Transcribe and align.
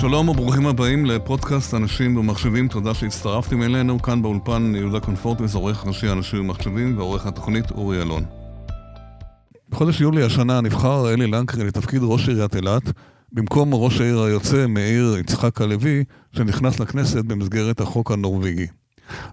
שלום 0.00 0.28
וברוכים 0.28 0.66
הבאים 0.66 1.06
לפודקאסט 1.06 1.74
אנשים 1.74 2.16
ומחשבים, 2.16 2.68
תודה 2.68 2.94
שהצטרפתם 2.94 3.62
אלינו. 3.62 4.02
כאן 4.02 4.22
באולפן 4.22 4.72
יהודה 4.76 5.00
קונפורטס, 5.00 5.54
עורך 5.54 5.86
ראשי 5.86 6.10
אנשים 6.10 6.40
ומחשבים 6.40 6.98
ועורך 6.98 7.26
התוכנית 7.26 7.70
אורי 7.70 8.02
אלון. 8.02 8.24
בחודש 9.68 10.00
יולי 10.00 10.22
השנה 10.22 10.60
נבחר 10.60 11.12
אלי 11.12 11.26
לנקרי 11.26 11.64
לתפקיד 11.64 12.00
ראש 12.04 12.28
עיריית 12.28 12.56
אילת, 12.56 12.82
במקום 13.32 13.74
ראש 13.74 14.00
העיר 14.00 14.20
היוצא 14.20 14.66
מאיר 14.66 15.16
יצחק 15.20 15.60
הלוי, 15.60 16.04
שנכנס 16.32 16.80
לכנסת 16.80 17.24
במסגרת 17.24 17.80
החוק 17.80 18.10
הנורבגי. 18.10 18.66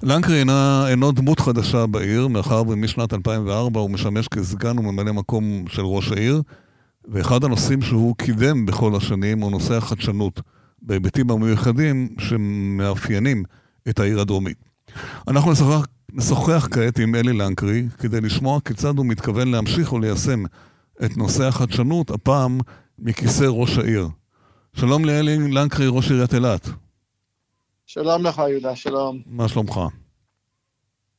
לנקרי 0.04 0.40
אינה, 0.40 0.86
אינו 0.90 1.12
דמות 1.12 1.40
חדשה 1.40 1.86
בעיר, 1.86 2.28
מאחר 2.28 2.64
ומשנת 2.68 3.14
2004 3.14 3.80
הוא 3.80 3.90
משמש 3.90 4.28
כסגן 4.28 4.80
וממלא 4.80 5.12
מקום 5.12 5.66
של 5.68 5.86
ראש 5.86 6.12
העיר, 6.12 6.42
ואחד 7.08 7.44
הנושאים 7.44 7.82
שהוא 7.82 8.16
קידם 8.16 8.66
בכל 8.66 8.96
השנים 8.96 9.42
הוא 9.42 9.52
נושא 9.52 9.74
החדשנות, 9.74 10.42
בהיבטים 10.82 11.32
המיוחדים 11.32 12.16
שמאפיינים 12.20 13.44
את 13.90 14.00
העיר 14.00 14.20
הדרומית. 14.20 14.58
אנחנו 15.28 15.52
נשוחח, 15.52 15.88
נשוחח 16.14 16.68
כעת 16.72 17.00
עם 17.00 17.16
אלי 17.16 17.34
לנקרי 17.34 17.88
כדי 17.98 18.22
לשמוע 18.22 18.60
כיצד 18.66 18.98
הוא 18.98 19.06
מתכוון 19.06 19.52
להמשיך 19.52 19.94
וליישם 19.94 20.44
את 21.06 21.18
נושא 21.18 21.44
החדשנות, 21.44 22.12
הפעם 22.12 22.60
מכיסא 23.00 23.44
ראש 23.44 23.78
העיר. 23.78 24.08
שלום 24.74 25.06
לאלי 25.06 25.38
לנקרי, 25.38 25.88
ראש 25.90 26.12
עיריית 26.12 26.34
אילת. 26.34 26.70
שלום 27.86 28.26
לך, 28.26 28.42
יהודה, 28.50 28.76
שלום. 28.76 29.22
מה 29.26 29.48
שלומך? 29.48 29.80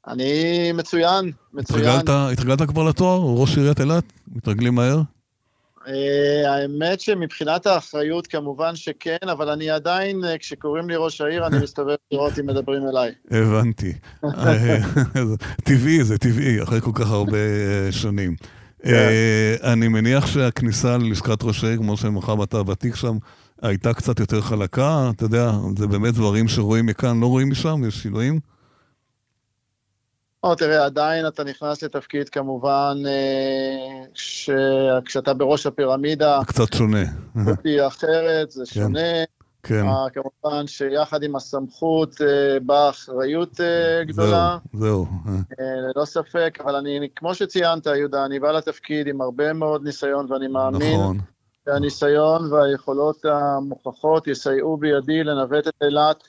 אני 0.09 0.73
מצוין, 0.73 1.33
מצוין. 1.53 1.89
התרגלת, 1.89 2.09
התרגלת 2.33 2.63
כבר 2.63 2.83
לתואר, 2.83 3.21
ראש 3.41 3.57
עיריית 3.59 3.81
אילת? 3.81 4.05
מתרגלים 4.29 4.75
מהר? 4.75 5.03
Uh, 5.89 6.49
האמת 6.49 7.01
שמבחינת 7.01 7.67
האחריות 7.67 8.27
כמובן 8.27 8.77
שכן, 8.77 9.29
אבל 9.33 9.49
אני 9.49 9.71
עדיין, 9.71 10.25
uh, 10.25 10.39
כשקוראים 10.39 10.91
לי 10.91 10.97
ראש 10.97 11.21
העיר, 11.21 11.47
אני 11.47 11.59
מסתובב 11.59 11.95
לראות 12.13 12.39
אם 12.39 12.47
מדברים 12.47 12.89
אליי. 12.89 13.13
הבנתי. 13.31 13.93
אה, 14.25 14.77
טבעי, 15.65 16.05
זה 16.05 16.19
טבעי, 16.19 16.63
אחרי 16.63 16.81
כל 16.81 16.91
כך 16.95 17.11
הרבה 17.11 17.39
שנים. 17.91 18.37
כן. 18.83 19.09
אני 19.63 19.89
מניח 19.89 20.27
שהכניסה 20.27 20.99
ללשכת 20.99 21.43
ראש 21.43 21.65
העיר, 21.65 21.77
כמו 21.77 21.97
שמאחר 21.97 22.39
ואתה 22.39 22.71
ותיק 22.71 22.95
שם, 22.95 23.17
הייתה 23.63 23.95
קצת 23.95 24.21
יותר 24.21 24.41
חלקה, 24.41 25.11
אתה 25.17 25.25
יודע, 25.25 25.53
זה 25.79 25.87
באמת 25.87 26.15
דברים 26.15 26.49
שרואים 26.49 26.87
מכאן, 26.87 27.21
לא 27.21 27.27
רואים 27.27 27.51
משם, 27.51 27.83
יש 27.89 28.03
שינויים? 28.03 28.41
או, 30.45 30.55
תראה, 30.55 30.85
עדיין 30.85 31.27
אתה 31.27 31.45
נכנס 31.45 31.83
לתפקיד 31.83 32.29
כמובן, 32.29 32.97
כשאתה 35.05 35.35
בראש 35.35 35.67
הפירמידה. 35.67 36.41
קצת 36.47 36.73
שונה. 36.73 37.05
זה 37.35 37.87
אחרת, 37.87 38.51
זה 38.51 38.65
כן. 38.75 38.81
שונה. 38.81 39.25
כן. 39.63 39.85
כמובן 40.13 40.67
שיחד 40.67 41.23
עם 41.23 41.37
הסמכות 41.37 42.15
באה 42.63 42.91
אחריות 42.91 43.61
גדולה. 44.07 44.59
זהו, 44.73 45.07
זהו. 45.25 45.57
ללא 45.97 46.05
ספק, 46.05 46.59
אבל 46.65 46.77
אני, 46.77 47.09
כמו 47.17 47.35
שציינת, 47.35 47.87
יהודה, 47.87 48.25
אני 48.25 48.41
בא 48.41 48.53
לתפקיד 48.53 49.07
עם 49.07 49.21
הרבה 49.21 49.53
מאוד 49.53 49.85
ניסיון, 49.85 50.33
ואני 50.33 50.49
מאמין 50.49 51.01
נכון. 51.01 51.19
שהניסיון 51.65 52.53
והיכולות 52.53 53.25
המוכחות 53.25 54.27
יסייעו 54.27 54.77
בידי 54.77 55.25
לנווט 55.25 55.69
את 55.69 55.75
אילת 55.85 56.29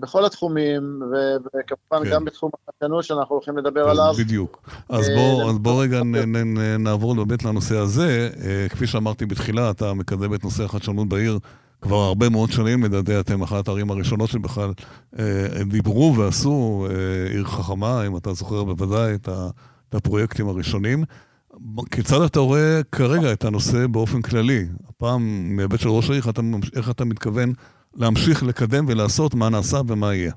בכל 0.00 0.24
התחומים, 0.24 1.00
וכמובן 1.38 2.04
כן. 2.04 2.14
גם 2.14 2.24
בתחום 2.24 2.50
החדשנות 2.68 3.04
שאנחנו 3.04 3.34
הולכים 3.34 3.58
לדבר 3.58 3.84
כן, 3.84 3.90
עליו. 3.90 4.12
בדיוק. 4.18 4.68
אז 4.88 5.06
בוא, 5.16 5.50
אז 5.50 5.58
בוא 5.58 5.82
רגע 5.82 6.02
נ, 6.02 6.36
נ, 6.36 6.58
נעבור 6.84 7.14
באמת 7.14 7.44
לנושא 7.44 7.76
הזה. 7.76 8.30
כפי 8.68 8.86
שאמרתי 8.86 9.26
בתחילה, 9.26 9.70
אתה 9.70 9.94
מקדם 9.94 10.34
את 10.34 10.44
נושא 10.44 10.64
החדשנות 10.64 11.08
בעיר 11.08 11.38
כבר 11.82 11.96
הרבה 11.96 12.28
מאוד 12.28 12.50
שנים, 12.50 12.84
לדעתי 12.84 13.20
אתם 13.20 13.42
אחת 13.42 13.68
הערים 13.68 13.90
הראשונות 13.90 14.30
שבכלל 14.30 14.72
דיברו 15.68 16.14
ועשו 16.16 16.86
עיר 17.30 17.44
חכמה, 17.44 18.06
אם 18.06 18.16
אתה 18.16 18.32
זוכר 18.32 18.64
בוודאי 18.64 19.14
את 19.14 19.94
הפרויקטים 19.94 20.48
הראשונים. 20.48 21.04
כיצד 21.90 22.20
אתה 22.20 22.40
רואה 22.40 22.80
כרגע 22.92 23.32
את 23.32 23.44
הנושא 23.44 23.86
באופן 23.86 24.22
כללי? 24.22 24.66
הפעם, 24.88 25.56
מהיבט 25.56 25.80
של 25.80 25.88
ראש 25.88 26.10
העיר, 26.10 26.22
איך 26.76 26.90
אתה 26.90 27.04
מתכוון 27.04 27.52
להמשיך 27.98 28.42
לקדם 28.42 28.88
ולעשות 28.88 29.34
מה 29.34 29.48
נעשה 29.48 29.80
ומה 29.88 30.14
יהיה? 30.14 30.32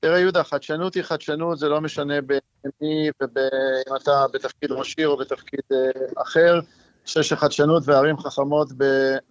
תראה, 0.00 0.18
יהודה, 0.18 0.44
חדשנות 0.44 0.94
היא 0.94 1.02
חדשנות, 1.02 1.58
זה 1.58 1.68
לא 1.68 1.80
משנה 1.80 2.20
במי 2.20 3.10
ואם 3.20 3.96
אתה 4.02 4.24
בתפקיד 4.32 4.72
ראש 4.72 4.94
עיר 4.98 5.08
או 5.08 5.16
בתפקיד 5.16 5.60
uh, 5.72 6.22
אחר. 6.22 6.54
אני 6.54 7.06
חושב 7.06 7.22
שחדשנות 7.22 7.82
וערים 7.86 8.18
חכמות 8.18 8.72
ב, 8.72 8.84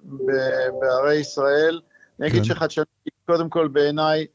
ב, 0.04 0.32
בערי 0.80 1.16
ישראל. 1.16 1.82
אני 2.20 2.28
אגיד 2.28 2.44
כן. 2.44 2.44
שחדשנות 2.44 2.88
היא 3.06 3.12
קודם 3.26 3.50
כל 3.50 3.68
בעיניי 3.68 4.26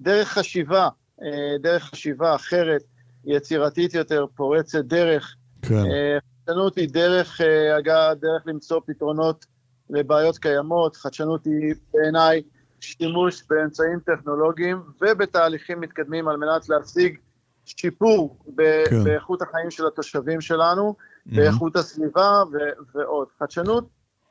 דרך 0.00 0.28
חשיבה, 0.28 0.88
uh, 1.20 1.24
דרך 1.60 1.82
חשיבה 1.82 2.34
אחרת, 2.34 2.82
יצירתית 3.24 3.94
יותר, 3.94 4.26
פורצת 4.34 4.84
דרך. 4.84 5.34
כן. 5.62 5.74
Uh, 5.74 6.20
חדשנות 6.46 6.76
היא 6.76 6.88
דרך, 6.88 7.40
uh, 7.40 7.78
אגב, 7.78 8.16
דרך 8.20 8.42
למצוא 8.46 8.80
פתרונות 8.86 9.46
לבעיות 9.90 10.38
קיימות, 10.38 10.96
חדשנות 10.96 11.44
היא 11.44 11.74
בעיניי 11.94 12.42
שימוש 12.80 13.42
באמצעים 13.50 14.00
טכנולוגיים 14.06 14.82
ובתהליכים 15.00 15.80
מתקדמים 15.80 16.28
על 16.28 16.36
מנת 16.36 16.68
להשיג 16.68 17.18
שיפור 17.64 18.38
ב- 18.54 18.84
כן. 18.90 19.04
באיכות 19.04 19.42
החיים 19.42 19.70
של 19.70 19.86
התושבים 19.86 20.40
שלנו, 20.40 20.94
mm-hmm. 20.98 21.36
באיכות 21.36 21.76
הסביבה 21.76 22.42
ו- 22.52 22.94
ועוד. 22.94 23.28
חדשנות 23.38 23.88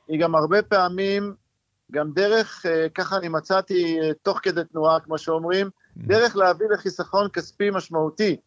היא 0.07 0.21
גם 0.21 0.35
הרבה 0.35 0.61
פעמים, 0.61 1.35
גם 1.91 2.11
דרך, 2.11 2.65
אה, 2.65 2.89
ככה 2.89 3.17
אני 3.17 3.29
מצאתי 3.29 3.99
אה, 4.01 4.11
תוך 4.21 4.39
כדי 4.43 4.61
תנועה, 4.71 4.99
כמו 4.99 5.17
שאומרים, 5.17 5.67
mm-hmm. 5.67 6.07
דרך 6.07 6.35
להביא 6.35 6.67
לחיסכון 6.73 7.29
כספי 7.33 7.69
משמעותי. 7.69 8.37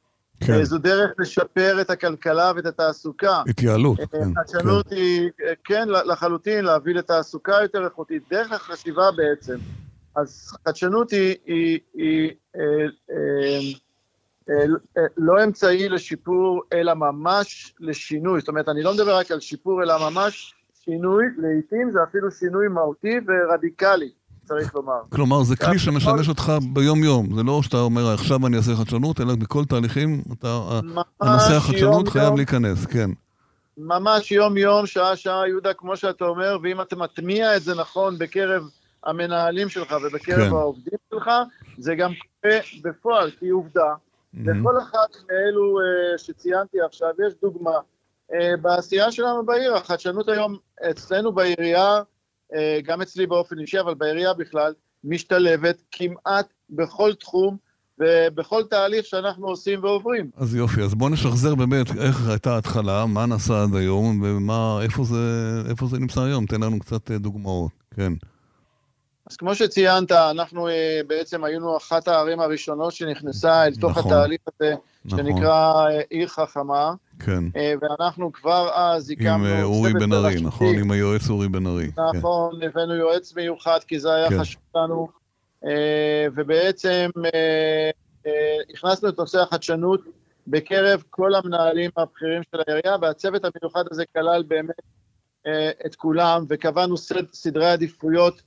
כן. 0.40 0.52
אה, 0.52 0.64
זו 0.64 0.78
דרך 0.78 1.10
לשפר 1.18 1.80
את 1.80 1.90
הכלכלה 1.90 2.52
ואת 2.56 2.66
התעסוקה. 2.66 3.42
התייעלות, 3.48 3.98
כן. 3.98 4.34
חדשנות 4.34 4.88
כן. 4.88 4.96
היא, 4.96 5.30
כן, 5.64 5.88
לחלוטין, 5.88 6.64
להביא 6.64 6.94
לתעסוקה 6.94 7.58
יותר 7.62 7.84
איכותית, 7.84 8.22
דרך 8.30 8.52
החשיבה 8.52 9.10
בעצם. 9.16 9.56
אז 10.16 10.52
חדשנות 10.64 11.10
היא, 11.10 11.36
היא, 11.46 11.78
היא 11.94 12.30
אה, 12.56 12.60
אה, 13.10 13.58
אה, 14.50 14.64
אה, 14.98 15.02
לא 15.16 15.44
אמצעי 15.44 15.88
לשיפור, 15.88 16.62
אלא 16.72 16.94
ממש 16.94 17.74
לשינוי. 17.80 18.40
זאת 18.40 18.48
אומרת, 18.48 18.68
אני 18.68 18.82
לא 18.82 18.94
מדבר 18.94 19.18
רק 19.18 19.30
על 19.30 19.40
שיפור, 19.40 19.82
אלא 19.82 20.10
ממש 20.10 20.54
שינוי, 20.84 21.24
לעיתים 21.36 21.90
זה 21.90 21.98
אפילו 22.02 22.30
שינוי 22.30 22.68
מהותי 22.68 23.14
ורדיקלי. 23.26 24.10
צריך 24.46 24.74
לומר. 24.74 25.00
כלומר, 25.08 25.42
זה 25.42 25.56
כלי 25.56 25.78
שמשמש 25.78 26.28
אותך 26.28 26.52
ביום-יום. 26.72 27.34
זה 27.34 27.42
לא 27.42 27.62
שאתה 27.62 27.76
אומר, 27.76 28.14
עכשיו 28.14 28.46
אני 28.46 28.56
אעשה 28.56 28.74
חדשנות, 28.74 29.20
אלא 29.20 29.34
בכל 29.34 29.64
תהליכים, 29.64 30.22
אתה, 30.38 30.80
הנושא 31.20 31.52
החדשנות 31.52 32.08
חייב 32.08 32.34
להיכנס, 32.36 32.86
כן. 32.86 33.10
ממש 33.78 34.32
יום-יום, 34.32 34.86
שעה-שעה, 34.86 35.48
יהודה, 35.48 35.72
כמו 35.72 35.96
שאתה 35.96 36.24
אומר, 36.24 36.58
ואם 36.62 36.80
אתה 36.80 36.96
מטמיע 36.96 37.56
את 37.56 37.62
זה 37.62 37.74
נכון 37.74 38.18
בקרב 38.18 38.62
המנהלים 39.04 39.68
שלך 39.68 39.94
ובקרב 40.02 40.48
כן. 40.48 40.56
העובדים 40.56 40.98
שלך, 41.10 41.30
זה 41.78 41.94
גם 41.94 42.12
קורה 42.42 42.58
בפועל, 42.82 43.30
כי 43.30 43.48
עובדה, 43.48 43.94
mm-hmm. 43.94 44.38
בכל 44.44 44.78
אחת 44.78 45.16
מאלו 45.28 45.78
uh, 45.78 46.18
שציינתי 46.18 46.80
עכשיו, 46.80 47.08
יש 47.26 47.34
דוגמה. 47.42 47.78
Uh, 48.32 48.34
בעשייה 48.62 49.12
שלנו 49.12 49.46
בעיר, 49.46 49.74
החדשנות 49.74 50.28
היום 50.28 50.56
אצלנו 50.90 51.32
בעירייה, 51.32 52.02
גם 52.84 53.02
אצלי 53.02 53.26
באופן 53.26 53.58
אישי, 53.58 53.80
אבל 53.80 53.94
בעירייה 53.94 54.34
בכלל, 54.34 54.72
משתלבת 55.04 55.82
כמעט 55.92 56.46
בכל 56.70 57.14
תחום 57.14 57.56
ובכל 57.98 58.62
תהליך 58.70 59.06
שאנחנו 59.06 59.46
עושים 59.46 59.84
ועוברים. 59.84 60.30
אז 60.36 60.54
יופי, 60.54 60.82
אז 60.82 60.94
בוא 60.94 61.10
נשחזר 61.10 61.54
באמת 61.54 61.86
איך 61.96 62.28
הייתה 62.28 62.54
ההתחלה, 62.54 63.06
מה 63.06 63.26
נעשה 63.26 63.62
עד 63.62 63.74
היום, 63.74 64.22
ואיפה 64.22 65.04
זה, 65.04 65.62
זה 65.86 65.98
נמצא 65.98 66.20
היום, 66.20 66.46
תן 66.46 66.60
לנו 66.60 66.78
קצת 66.78 67.10
דוגמאות, 67.10 67.72
כן. 67.94 68.12
אז 69.30 69.36
כמו 69.36 69.54
שציינת, 69.54 70.12
אנחנו 70.12 70.68
אה, 70.68 71.00
בעצם 71.06 71.44
היינו 71.44 71.76
אחת 71.76 72.08
הערים 72.08 72.40
הראשונות 72.40 72.92
שנכנסה 72.92 73.64
אל 73.64 73.74
תוך 73.74 73.98
נכון, 73.98 74.12
התהליך 74.12 74.40
הזה, 74.54 74.74
נכון. 75.04 75.18
שנקרא 75.18 75.86
אה, 75.88 76.00
עיר 76.10 76.28
חכמה. 76.28 76.94
כן. 77.18 77.44
אה, 77.56 77.74
ואנחנו 77.80 78.32
כבר 78.32 78.70
אז 78.74 79.10
הקמנו... 79.10 79.46
עם 79.46 79.62
אורי 79.62 79.92
בן 79.92 80.12
ארי, 80.12 80.40
נכון? 80.40 80.78
עם 80.78 80.90
היועץ 80.90 81.30
אורי 81.30 81.48
בן 81.48 81.66
ארי. 81.66 81.92
כן. 81.92 82.18
נכון, 82.18 82.60
כן. 82.60 82.66
הבאנו 82.66 82.94
יועץ 82.94 83.36
מיוחד, 83.36 83.78
כי 83.86 84.00
זה 84.00 84.14
היה 84.14 84.28
כן. 84.28 84.40
חשוב 84.40 84.62
לנו. 84.74 85.08
ובעצם 86.34 87.10
הכנסנו 88.74 89.08
את 89.08 89.18
נושא 89.18 89.40
החדשנות 89.40 90.00
בקרב 90.46 91.02
כל 91.10 91.34
המנהלים 91.34 91.90
הבכירים 91.96 92.42
של 92.42 92.58
העירייה, 92.66 92.96
והצוות 93.00 93.42
המיוחד 93.44 93.84
הזה 93.90 94.04
כלל 94.16 94.42
באמת 94.48 94.80
את 95.86 95.94
כולם, 95.94 96.44
וקבענו 96.48 96.96
סדרי 97.32 97.66
עדיפויות. 97.66 98.42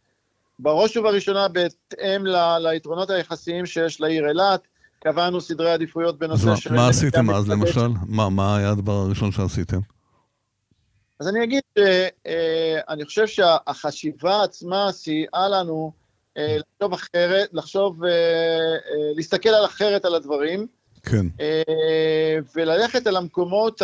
בראש 0.59 0.97
ובראשונה 0.97 1.47
בהתאם 1.47 2.25
ל, 2.27 2.57
ליתרונות 2.57 3.09
היחסיים 3.09 3.65
שיש 3.65 4.01
לעיר 4.01 4.27
אילת, 4.29 4.67
קבענו 4.99 5.41
סדרי 5.41 5.71
עדיפויות 5.71 6.19
בנושא 6.19 6.55
של... 6.55 6.73
מה 6.73 6.87
עשיתם 6.87 7.29
אז 7.29 7.49
למשל? 7.49 7.87
מה, 8.07 8.29
מה 8.29 8.57
היה 8.57 8.69
הדבר 8.69 8.91
הראשון 8.91 9.31
שעשיתם? 9.31 9.79
אז 11.19 11.27
אני 11.27 11.43
אגיד 11.43 11.61
שאני 11.77 13.05
חושב 13.05 13.27
שהחשיבה 13.27 14.43
עצמה 14.43 14.91
סייעה 14.91 15.49
לנו 15.49 15.91
לחשוב 16.37 16.93
אחרת, 16.93 17.49
לחשוב, 17.53 18.01
להסתכל 19.15 19.49
על 19.49 19.65
אחרת 19.65 20.05
על 20.05 20.15
הדברים. 20.15 20.67
כן. 21.03 21.25
וללכת 22.55 23.07
אל 23.07 23.17
המקומות 23.17 23.81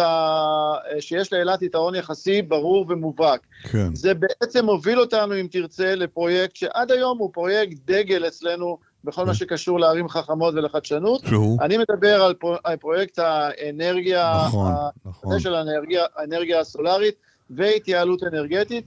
שיש 0.99 1.33
לאילת 1.33 1.61
יתרון 1.61 1.95
יחסי 1.95 2.41
ברור 2.41 2.85
ומובהק. 2.89 3.41
כן. 3.63 3.95
זה 3.95 4.13
בעצם 4.13 4.65
מוביל 4.65 4.99
אותנו, 4.99 5.39
אם 5.39 5.47
תרצה, 5.51 5.95
לפרויקט 5.95 6.55
שעד 6.55 6.91
היום 6.91 7.17
הוא 7.17 7.29
פרויקט 7.33 7.77
דגל 7.85 8.27
אצלנו 8.27 8.77
בכל 9.03 9.25
מה 9.25 9.31
כן. 9.31 9.37
שקשור 9.37 9.79
לערים 9.79 10.09
חכמות 10.09 10.53
ולחדשנות. 10.53 11.25
שהוא? 11.25 11.61
אני 11.61 11.77
מדבר 11.77 12.23
על, 12.23 12.33
פרו, 12.33 12.55
על 12.63 12.77
פרויקט 12.77 13.19
האנרגיה, 13.19 14.43
נכון, 14.47 14.71
נכון. 15.05 15.39
של 15.39 15.55
האנרגיה, 15.55 16.03
האנרגיה 16.15 16.59
הסולארית 16.59 17.15
והתייעלות 17.49 18.23
אנרגטית. 18.23 18.85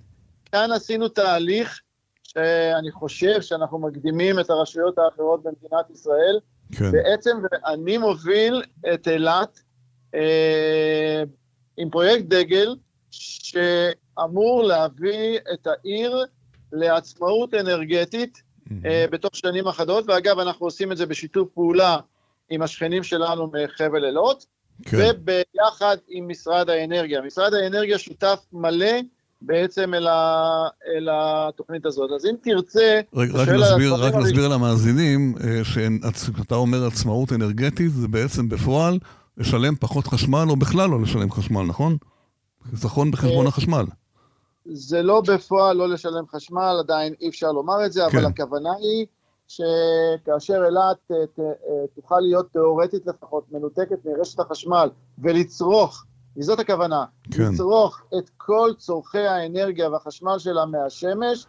כאן 0.53 0.73
עשינו 0.73 1.09
תהליך 1.09 1.81
שאני 2.23 2.91
חושב 2.93 3.41
שאנחנו 3.41 3.79
מקדימים 3.79 4.41
את 4.41 4.51
הרשויות 4.51 4.99
האחרות 4.99 5.43
במדינת 5.43 5.91
ישראל. 5.91 6.39
כן. 6.73 6.93
בעצם 6.93 7.37
אני 7.67 7.99
מוביל 7.99 8.63
את 8.95 9.09
אילת 9.09 9.61
אה, 10.15 11.23
עם 11.77 11.91
פרויקט 11.91 12.25
דגל 12.25 12.77
שאמור 13.11 14.63
להביא 14.63 15.39
את 15.53 15.67
העיר 15.67 16.25
לעצמאות 16.73 17.55
אנרגטית 17.55 18.43
אה, 18.85 19.05
בתוך 19.11 19.37
שנים 19.37 19.67
אחדות, 19.67 20.05
ואגב, 20.09 20.39
אנחנו 20.39 20.67
עושים 20.67 20.93
את 20.93 20.97
זה 20.97 21.07
בשיתוף 21.07 21.49
פעולה 21.55 21.97
עם 22.51 22.63
השכנים 22.63 23.03
שלנו 23.03 23.51
מחבל 23.53 24.05
אילות, 24.05 24.47
כן. 24.83 24.97
וביחד 24.97 25.97
עם 26.09 26.29
משרד 26.29 26.71
האנרגיה. 26.71 27.23
משרד 27.23 27.55
האנרגיה 27.55 27.99
שותף 27.99 28.47
מלא 28.53 29.01
בעצם 29.43 29.95
אל, 29.95 30.07
ה, 30.07 30.69
אל 30.87 31.09
התוכנית 31.13 31.87
הזאת. 31.87 32.11
אז 32.13 32.27
אם 32.27 32.35
תרצה... 32.43 33.01
רק, 33.15 33.29
רק 33.35 33.49
נסביר, 33.49 33.95
רק 33.95 34.15
נסביר 34.15 34.49
למאזינים, 34.49 35.35
אה, 35.45 35.65
שאתה 36.15 36.55
אומר 36.55 36.87
עצמאות 36.87 37.33
אנרגטית, 37.33 37.93
זה 37.93 38.09
בעצם 38.09 38.49
בפועל 38.49 38.99
לשלם 39.37 39.75
פחות 39.77 40.07
חשמל, 40.07 40.45
או 40.49 40.57
בכלל 40.57 40.91
לא 40.91 41.03
לשלם 41.03 41.31
חשמל, 41.31 41.63
נכון? 41.63 41.97
חיסכון 42.71 43.11
בחשבון 43.11 43.45
אה, 43.45 43.49
החשמל. 43.49 43.85
זה 44.65 45.03
לא 45.03 45.21
בפועל 45.21 45.77
לא 45.77 45.89
לשלם 45.89 46.25
חשמל, 46.29 46.77
עדיין 46.81 47.15
אי 47.21 47.29
אפשר 47.29 47.53
לומר 47.53 47.87
את 47.87 47.93
זה, 47.93 48.01
כן. 48.11 48.19
אבל 48.19 48.27
הכוונה 48.27 48.71
היא 48.81 49.07
שכאשר 49.49 50.65
אילת 50.67 51.11
אה, 51.11 51.45
תוכל 51.95 52.21
להיות 52.21 52.53
תיאורטית 52.53 53.07
לפחות, 53.07 53.45
מנותקת 53.53 53.99
מרשת 54.05 54.41
החשמל 54.41 54.91
ולצרוך, 55.19 56.05
וזאת 56.39 56.59
הכוונה, 56.59 57.05
כן. 57.31 57.53
לצרוך 57.53 58.03
את 58.19 58.31
כל 58.37 58.71
צורכי 58.79 59.19
האנרגיה 59.19 59.91
והחשמל 59.91 60.39
שלה 60.39 60.67
מהשמש, 60.67 61.47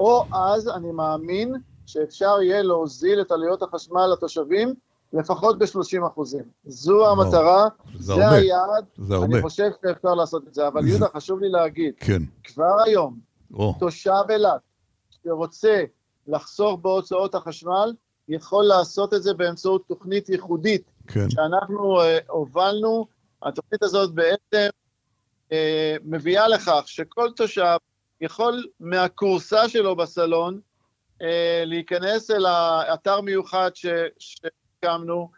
או 0.00 0.24
אז 0.32 0.68
אני 0.68 0.92
מאמין 0.92 1.54
שאפשר 1.86 2.42
יהיה 2.42 2.62
להוזיל 2.62 3.20
את 3.20 3.32
עלויות 3.32 3.62
החשמל 3.62 4.06
לתושבים 4.12 4.74
לפחות 5.12 5.58
ב-30 5.58 6.06
אחוזים. 6.06 6.44
זו 6.64 7.10
המטרה, 7.10 7.68
זה, 7.98 8.14
זה 8.14 8.30
היעד, 8.30 8.84
זה 8.98 9.14
הרבה. 9.14 9.26
אני 9.26 9.42
חושב 9.42 9.70
שאפשר 9.82 10.14
לעשות 10.14 10.48
את 10.48 10.54
זה. 10.54 10.68
אבל 10.68 10.88
יהודה, 10.88 11.06
חשוב 11.16 11.40
לי 11.40 11.48
להגיד, 11.48 11.94
כן. 11.96 12.22
כבר 12.44 12.82
היום, 12.84 13.18
או. 13.54 13.74
תושב 13.78 14.22
אילת 14.30 14.60
שרוצה 15.10 15.84
לחסוך 16.26 16.80
בהוצאות 16.82 17.34
החשמל, 17.34 17.94
יכול 18.28 18.64
לעשות 18.64 19.14
את 19.14 19.22
זה 19.22 19.34
באמצעות 19.34 19.82
תוכנית 19.88 20.28
ייחודית, 20.28 20.90
כן. 21.06 21.30
שאנחנו 21.30 22.00
uh, 22.00 22.04
הובלנו. 22.28 23.06
התוכנית 23.42 23.82
הזאת 23.82 24.14
בעצם 24.14 24.68
uh, 25.48 25.54
מביאה 26.04 26.48
לכך 26.48 26.82
שכל 26.86 27.30
תושב 27.36 27.76
יכול 28.20 28.66
מהכורסה 28.80 29.68
שלו 29.68 29.96
בסלון 29.96 30.60
uh, 31.18 31.24
להיכנס 31.64 32.30
אל 32.30 32.46
האתר 32.46 33.20
מיוחד 33.20 33.70
ש... 33.74 33.86
ש... 34.18 34.36
הסכמנו 34.84 35.30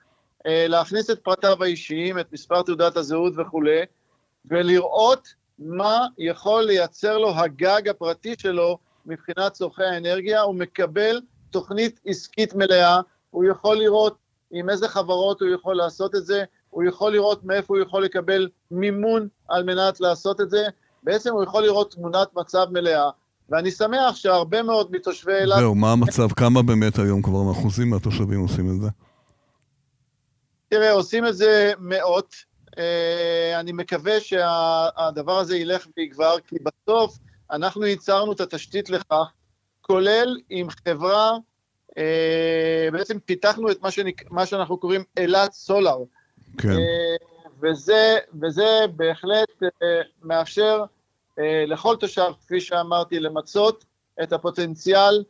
אה, 0.47 0.67
להכניס 0.69 1.11
את 1.11 1.19
פרטיו 1.19 1.65
האישיים, 1.65 2.19
את 2.19 2.33
מספר 2.33 2.63
תעודת 2.63 2.97
הזהות 2.97 3.33
וכולי, 3.37 3.81
ולראות 4.45 5.29
מה 5.59 6.07
יכול 6.19 6.65
לייצר 6.65 7.19
לו 7.19 7.31
הגג 7.31 7.89
הפרטי 7.89 8.35
שלו 8.39 8.79
מבחינת 9.07 9.53
צורכי 9.53 9.85
האנרגיה, 9.85 10.41
הוא 10.41 10.55
מקבל 10.55 11.21
תוכנית 11.51 12.01
עסקית 12.07 12.55
מלאה, 12.55 13.01
הוא 13.31 13.45
יכול 13.45 13.77
לראות 13.77 14.17
עם 14.51 14.71
איזה 14.71 14.89
חברות 14.89 15.41
הוא 15.41 15.49
יכול 15.49 15.77
לעשות 15.77 16.15
את 16.15 16.27
זה, 16.27 16.45
הוא 16.73 16.85
יכול 16.85 17.13
לראות 17.13 17.45
מאיפה 17.45 17.75
הוא 17.75 17.83
יכול 17.83 18.05
לקבל 18.05 18.49
מימון 18.71 19.29
על 19.49 19.65
מנת 19.65 20.01
לעשות 20.01 20.41
את 20.41 20.51
זה, 20.51 20.63
בעצם 21.03 21.33
הוא 21.33 21.43
יכול 21.43 21.63
לראות 21.63 21.91
תמונת 21.95 22.29
מצב 22.35 22.67
מלאה. 22.71 23.11
ואני 23.51 23.71
שמח 23.71 24.15
שהרבה 24.15 24.63
מאוד 24.63 24.93
מתושבי 24.93 25.33
אילת... 25.33 25.59
זהו, 25.59 25.75
מה 25.75 25.93
המצב? 25.93 26.33
כמה 26.33 26.63
באמת 26.63 26.99
היום 26.99 27.23
כבר 27.23 27.53
אחוזים 27.53 27.91
מהתושבים 27.91 28.41
עושים 28.41 28.71
את 28.71 28.81
זה? 28.81 28.89
תראה, 30.69 30.93
עושים 30.93 31.27
את 31.27 31.37
זה 31.37 31.73
מאות. 31.79 32.35
אה, 32.79 33.61
אני 33.61 33.73
מקווה 33.73 34.21
שהדבר 34.21 35.39
הזה 35.39 35.57
ילך 35.57 35.87
ויגבר, 35.97 36.37
כי 36.47 36.57
בסוף 36.65 37.19
אנחנו 37.51 37.87
ייצרנו 37.87 38.33
את 38.33 38.41
התשתית 38.41 38.91
לכך, 38.91 39.33
כולל 39.81 40.37
עם 40.51 40.67
חברה, 40.71 41.33
אה, 41.99 42.89
בעצם 42.93 43.19
פיתחנו 43.19 43.71
את 43.71 43.83
מה, 43.83 43.91
שנק... 43.91 44.31
מה 44.31 44.47
שאנחנו 44.47 44.77
קוראים 44.77 45.05
אילת 45.17 45.53
סולאר. 45.53 45.99
כן. 46.59 46.69
אה, 46.71 47.17
וזה, 47.63 48.19
וזה 48.43 48.85
בהחלט 48.97 49.63
מאפשר 50.23 50.85
לכל 51.67 51.97
תושב, 51.97 52.33
כפי 52.41 52.61
שאמרתי, 52.61 53.21
למצות 53.21 53.85
את 54.23 54.33
הפוטנציאל 54.33 55.25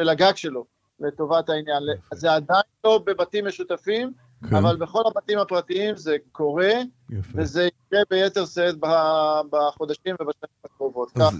של 0.00 0.08
הגג 0.08 0.32
שלו 0.36 0.64
לטובת 1.00 1.48
העניין. 1.48 1.82
זה 2.14 2.32
עדיין 2.32 2.62
לא 2.84 3.00
בבתים 3.06 3.46
משותפים, 3.46 4.12
כן. 4.50 4.56
אבל 4.56 4.76
בכל 4.76 5.02
הבתים 5.06 5.38
הפרטיים 5.38 5.96
זה 5.96 6.16
קורה, 6.32 6.72
יפה. 7.10 7.32
וזה 7.34 7.62
יקרה 7.64 8.00
ביתר 8.10 8.46
שאת 8.46 8.74
בחודשים 9.50 10.14
ובשנים 10.20 10.56
הקרובות. 10.64 11.10
אז... 11.16 11.22
כך 11.22 11.34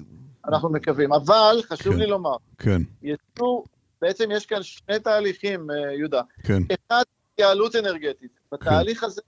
אנחנו 0.49 0.71
מקווים. 0.71 1.13
אבל 1.13 1.57
חשוב 1.69 1.93
כן. 1.93 1.99
לי 1.99 2.07
לומר, 2.07 2.37
כן. 2.59 2.83
יצאו, 3.03 3.65
בעצם 4.01 4.31
יש 4.31 4.47
כאן 4.47 4.63
שני 4.63 4.99
תהליכים, 4.99 5.71
אה, 5.71 5.93
יהודה. 5.93 6.23
כן. 6.43 6.63
אחד, 6.89 7.03
התייעלות 7.33 7.77
אנרגטית. 7.77 8.31
בתהליך 8.53 9.05
הזה 9.05 9.23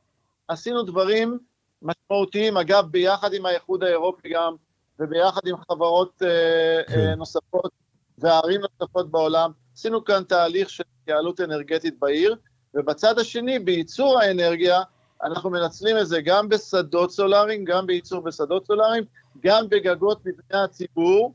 עשינו 0.49 0.83
דברים 0.83 1.39
משמעותיים, 1.83 2.57
אגב, 2.57 2.87
ביחד 2.91 3.35
עם 3.35 3.47
האיחוד 3.47 3.85
האירופי 3.85 4.29
גם, 4.29 4.55
וביחד 5.01 5.41
עם 5.47 5.57
חברות 5.69 6.23
אה, 6.23 6.83
כן. 6.87 7.01
אה, 7.01 7.15
נוספות 7.15 7.73
וערים 8.19 8.61
נוספות 8.61 9.11
בעולם. 9.11 9.51
עשינו 9.75 10.05
כאן 10.05 10.23
תהליך 10.25 10.71
של 10.71 10.85
התייעלות 11.03 11.41
אנרגטית 11.41 11.99
בעיר, 11.99 12.37
ובצד 12.75 13.19
השני, 13.19 13.59
בייצור 13.59 14.21
האנרגיה, 14.21 14.83
אנחנו 15.25 15.51
מנצלים 15.51 15.97
את 15.99 16.07
זה 16.07 16.21
גם 16.21 16.49
בשדות 16.49 17.11
סולאריים, 17.11 17.65
גם 17.65 17.87
בייצור 17.87 18.21
בשדות 18.21 18.67
סולאריים, 18.67 19.05
גם 19.43 19.69
בגגות 19.69 20.19
מבני 20.27 20.61
הציבור, 20.61 21.35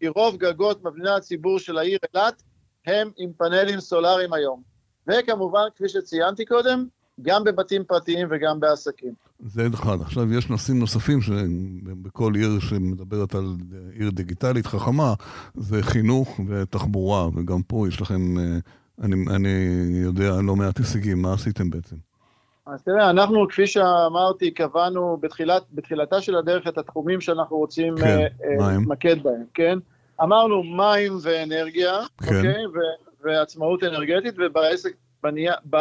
כי 0.00 0.08
רוב 0.08 0.36
גגות 0.36 0.84
מבני 0.84 1.10
הציבור 1.10 1.58
של 1.58 1.78
העיר 1.78 1.98
אילת 2.14 2.42
הם 2.86 3.10
עם 3.16 3.32
פאנלים 3.32 3.80
סולאריים 3.80 4.32
היום. 4.32 4.62
וכמובן, 5.06 5.66
כפי 5.76 5.88
שציינתי 5.88 6.44
קודם, 6.44 6.86
גם 7.22 7.44
בבתים 7.44 7.84
פרטיים 7.84 8.28
וגם 8.30 8.60
בעסקים. 8.60 9.12
זה 9.40 9.66
אחד. 9.74 10.00
עכשיו, 10.00 10.32
יש 10.32 10.50
נושאים 10.50 10.78
נוספים 10.78 11.20
שבכל 11.20 12.32
עיר 12.34 12.60
שמדברת 12.60 13.34
על 13.34 13.56
עיר 13.92 14.10
דיגיטלית 14.10 14.66
חכמה, 14.66 15.14
זה 15.54 15.82
חינוך 15.82 16.40
ותחבורה, 16.48 17.28
וגם 17.28 17.62
פה 17.62 17.88
יש 17.88 18.00
לכם 18.00 18.38
אה, 18.38 18.58
אני, 19.02 19.16
אני 19.36 19.48
יודע 19.92 20.30
לא 20.42 20.56
מעט 20.56 20.78
הישגים, 20.78 21.22
מה 21.22 21.32
עשיתם 21.32 21.70
בעצם? 21.70 21.96
אז 22.66 22.82
תראה, 22.82 23.10
אנחנו, 23.10 23.48
כפי 23.48 23.66
שאמרתי, 23.66 24.50
קבענו 24.50 25.16
בתחילת, 25.20 25.62
בתחילתה 25.72 26.20
של 26.20 26.36
הדרך 26.36 26.68
את 26.68 26.78
התחומים 26.78 27.20
שאנחנו 27.20 27.56
רוצים 27.56 27.94
כן, 27.96 28.26
uh, 28.40 28.62
להתמקד 28.62 29.22
בהם, 29.22 29.44
כן? 29.54 29.78
אמרנו 30.22 30.62
מים 30.62 31.12
ואנרגיה, 31.22 31.92
כן. 32.18 32.36
אוקיי? 32.36 32.66
ו, 32.66 32.78
ועצמאות 33.24 33.84
אנרגטית, 33.84 34.34
ובעסק, 34.38 34.92
בניה, 35.22 35.54
ב, 35.70 35.76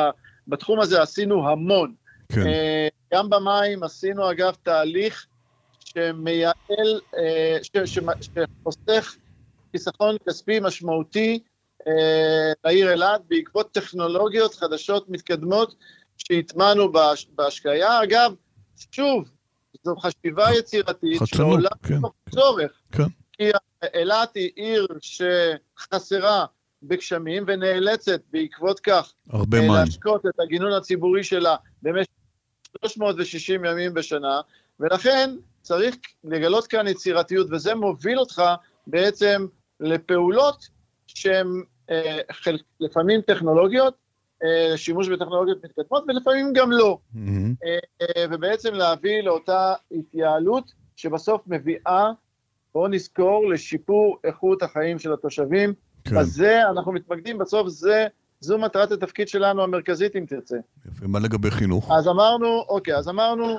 בתחום 0.51 0.79
הזה 0.79 1.01
עשינו 1.01 1.49
המון. 1.49 1.93
כן. 2.29 2.41
Uh, 2.41 3.13
גם 3.13 3.29
במים 3.29 3.83
עשינו, 3.83 4.31
אגב, 4.31 4.55
תהליך 4.63 5.25
שמייעל, 5.79 6.99
uh, 7.13 7.17
שחוסך 8.21 9.15
חיסכון 9.71 10.15
כספי 10.27 10.59
משמעותי 10.61 11.39
אה, 11.87 12.51
לעיר 12.65 12.91
אילת 12.91 13.21
בעקבות 13.27 13.71
טכנולוגיות 13.71 14.55
חדשות 14.55 15.09
מתקדמות 15.09 15.75
שהטמענו 16.17 16.91
בהשקיה. 17.35 18.03
אגב, 18.03 18.33
שוב, 18.91 19.29
זו 19.83 19.95
חשיבה 19.95 20.51
יצירתית 20.59 21.21
שעולה 21.25 21.69
כן, 21.83 21.99
צורך. 22.29 22.71
כן. 22.91 23.03
כי 23.31 23.51
אילת 23.93 24.35
היא 24.35 24.51
עיר 24.55 24.87
שחסרה 25.01 26.45
בגשמים 26.83 27.43
ונאלצת 27.47 28.21
בעקבות 28.31 28.79
כך 28.79 29.13
הרבה 29.29 29.59
מים. 29.59 29.71
להשקות 29.71 30.25
את 30.25 30.39
הגינון 30.39 30.73
הציבורי 30.73 31.23
שלה 31.23 31.55
במשך 31.81 32.11
360 32.81 33.65
ימים 33.65 33.93
בשנה, 33.93 34.41
ולכן 34.79 35.35
צריך 35.61 35.95
לגלות 36.23 36.67
כאן 36.67 36.87
יצירתיות, 36.87 37.47
וזה 37.51 37.75
מוביל 37.75 38.19
אותך 38.19 38.41
בעצם 38.87 39.45
לפעולות 39.79 40.67
שהן 41.07 41.47
אה, 41.89 42.19
חל, 42.31 42.57
לפעמים 42.79 43.21
טכנולוגיות, 43.21 43.93
אה, 44.43 44.77
שימוש 44.77 45.09
בטכנולוגיות 45.09 45.65
מתקדמות, 45.65 46.03
ולפעמים 46.07 46.53
גם 46.53 46.71
לא. 46.71 46.97
Mm-hmm. 47.15 47.19
אה, 47.65 47.77
אה, 48.01 48.25
ובעצם 48.31 48.73
להביא 48.73 49.21
לאותה 49.23 49.73
התייעלות 49.91 50.71
שבסוף 50.95 51.41
מביאה, 51.47 52.11
בואו 52.73 52.87
נזכור, 52.87 53.49
לשיפור 53.49 54.17
איכות 54.23 54.63
החיים 54.63 54.99
של 54.99 55.13
התושבים. 55.13 55.73
כן. 56.03 56.19
בזה 56.19 56.69
אנחנו 56.69 56.91
מתמקדים, 56.91 57.37
בסוף 57.37 57.67
זה, 57.67 58.07
זו 58.39 58.57
מטרת 58.57 58.91
התפקיד 58.91 59.27
שלנו 59.27 59.63
המרכזית, 59.63 60.15
אם 60.15 60.25
תרצה. 60.27 60.57
יפה, 60.87 61.07
מה 61.07 61.19
לגבי 61.19 61.51
חינוך? 61.51 61.91
אז 61.91 62.07
אמרנו, 62.07 62.65
אוקיי, 62.69 62.95
אז 62.95 63.09
אמרנו 63.09 63.57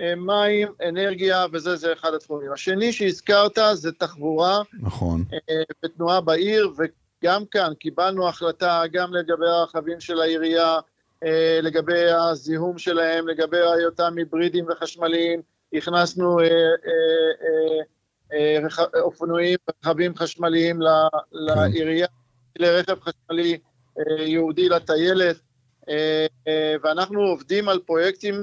אה, 0.00 0.14
מים, 0.14 0.68
אנרגיה, 0.88 1.46
וזה 1.52 1.76
זה 1.76 1.92
אחד 1.92 2.14
התחומים. 2.14 2.52
השני 2.52 2.92
שהזכרת 2.92 3.58
זה 3.72 3.92
תחבורה 3.92 4.62
נכון. 4.80 5.24
אה, 5.32 5.62
ותנועה 5.84 6.20
בעיר, 6.20 6.72
וגם 6.76 7.44
כאן 7.50 7.72
קיבלנו 7.78 8.28
החלטה 8.28 8.82
גם 8.92 9.14
לגבי 9.14 9.48
הרכבים 9.48 10.00
של 10.00 10.20
העירייה, 10.20 10.78
אה, 11.24 11.58
לגבי 11.62 12.10
הזיהום 12.10 12.78
שלהם, 12.78 13.28
לגבי 13.28 13.58
היותם 13.58 14.14
היברידיים 14.16 14.64
וחשמליים, 14.68 15.40
הכנסנו 15.74 16.38
אה, 16.40 16.44
אה, 16.44 16.50
אה, 17.42 17.82
אופנועים, 19.02 19.58
רכבים 19.84 20.16
חשמליים 20.16 20.80
לעירייה, 21.32 22.06
כלי 22.56 22.70
רכב 22.70 22.96
חשמלי 23.00 23.58
אה, 23.98 24.24
ייעודי 24.24 24.68
לטיילת, 24.68 25.36
אה, 25.88 26.26
אה, 26.48 26.74
ואנחנו 26.82 27.20
עובדים 27.20 27.68
על 27.68 27.78
פרויקטים 27.78 28.34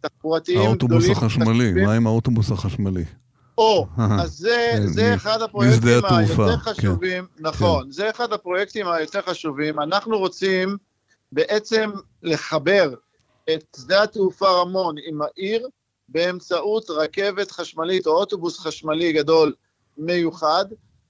תחבורתיים 0.00 0.60
האוטובוס 0.60 1.04
גדולים. 1.04 1.12
החשמלי, 1.12 1.64
חשובים. 1.64 1.84
מה 1.84 1.94
עם 1.94 2.06
האוטובוס 2.06 2.50
החשמלי? 2.50 3.04
או, 3.58 3.86
אז 3.98 4.30
זה, 4.30 4.70
כן, 4.72 4.86
זה 4.86 5.14
אחד 5.14 5.42
הפרויקטים 5.42 5.88
היותר 5.88 6.56
כן. 6.56 6.72
חשובים, 6.72 7.26
נכון, 7.38 7.90
זה 7.90 8.10
אחד 8.10 8.32
הפרויקטים 8.32 8.88
היותר 8.88 9.22
חשובים. 9.22 9.80
אנחנו 9.80 10.18
רוצים 10.18 10.76
בעצם 11.32 11.90
לחבר 12.22 12.94
את 13.54 13.76
שדה 13.76 14.02
התעופה 14.02 14.60
רמון 14.60 14.94
עם 15.08 15.22
העיר 15.22 15.68
באמצעות 16.12 16.90
רכבת 16.90 17.50
חשמלית 17.50 18.06
או 18.06 18.12
אוטובוס 18.12 18.58
חשמלי 18.58 19.12
גדול 19.12 19.54
מיוחד, 19.98 20.64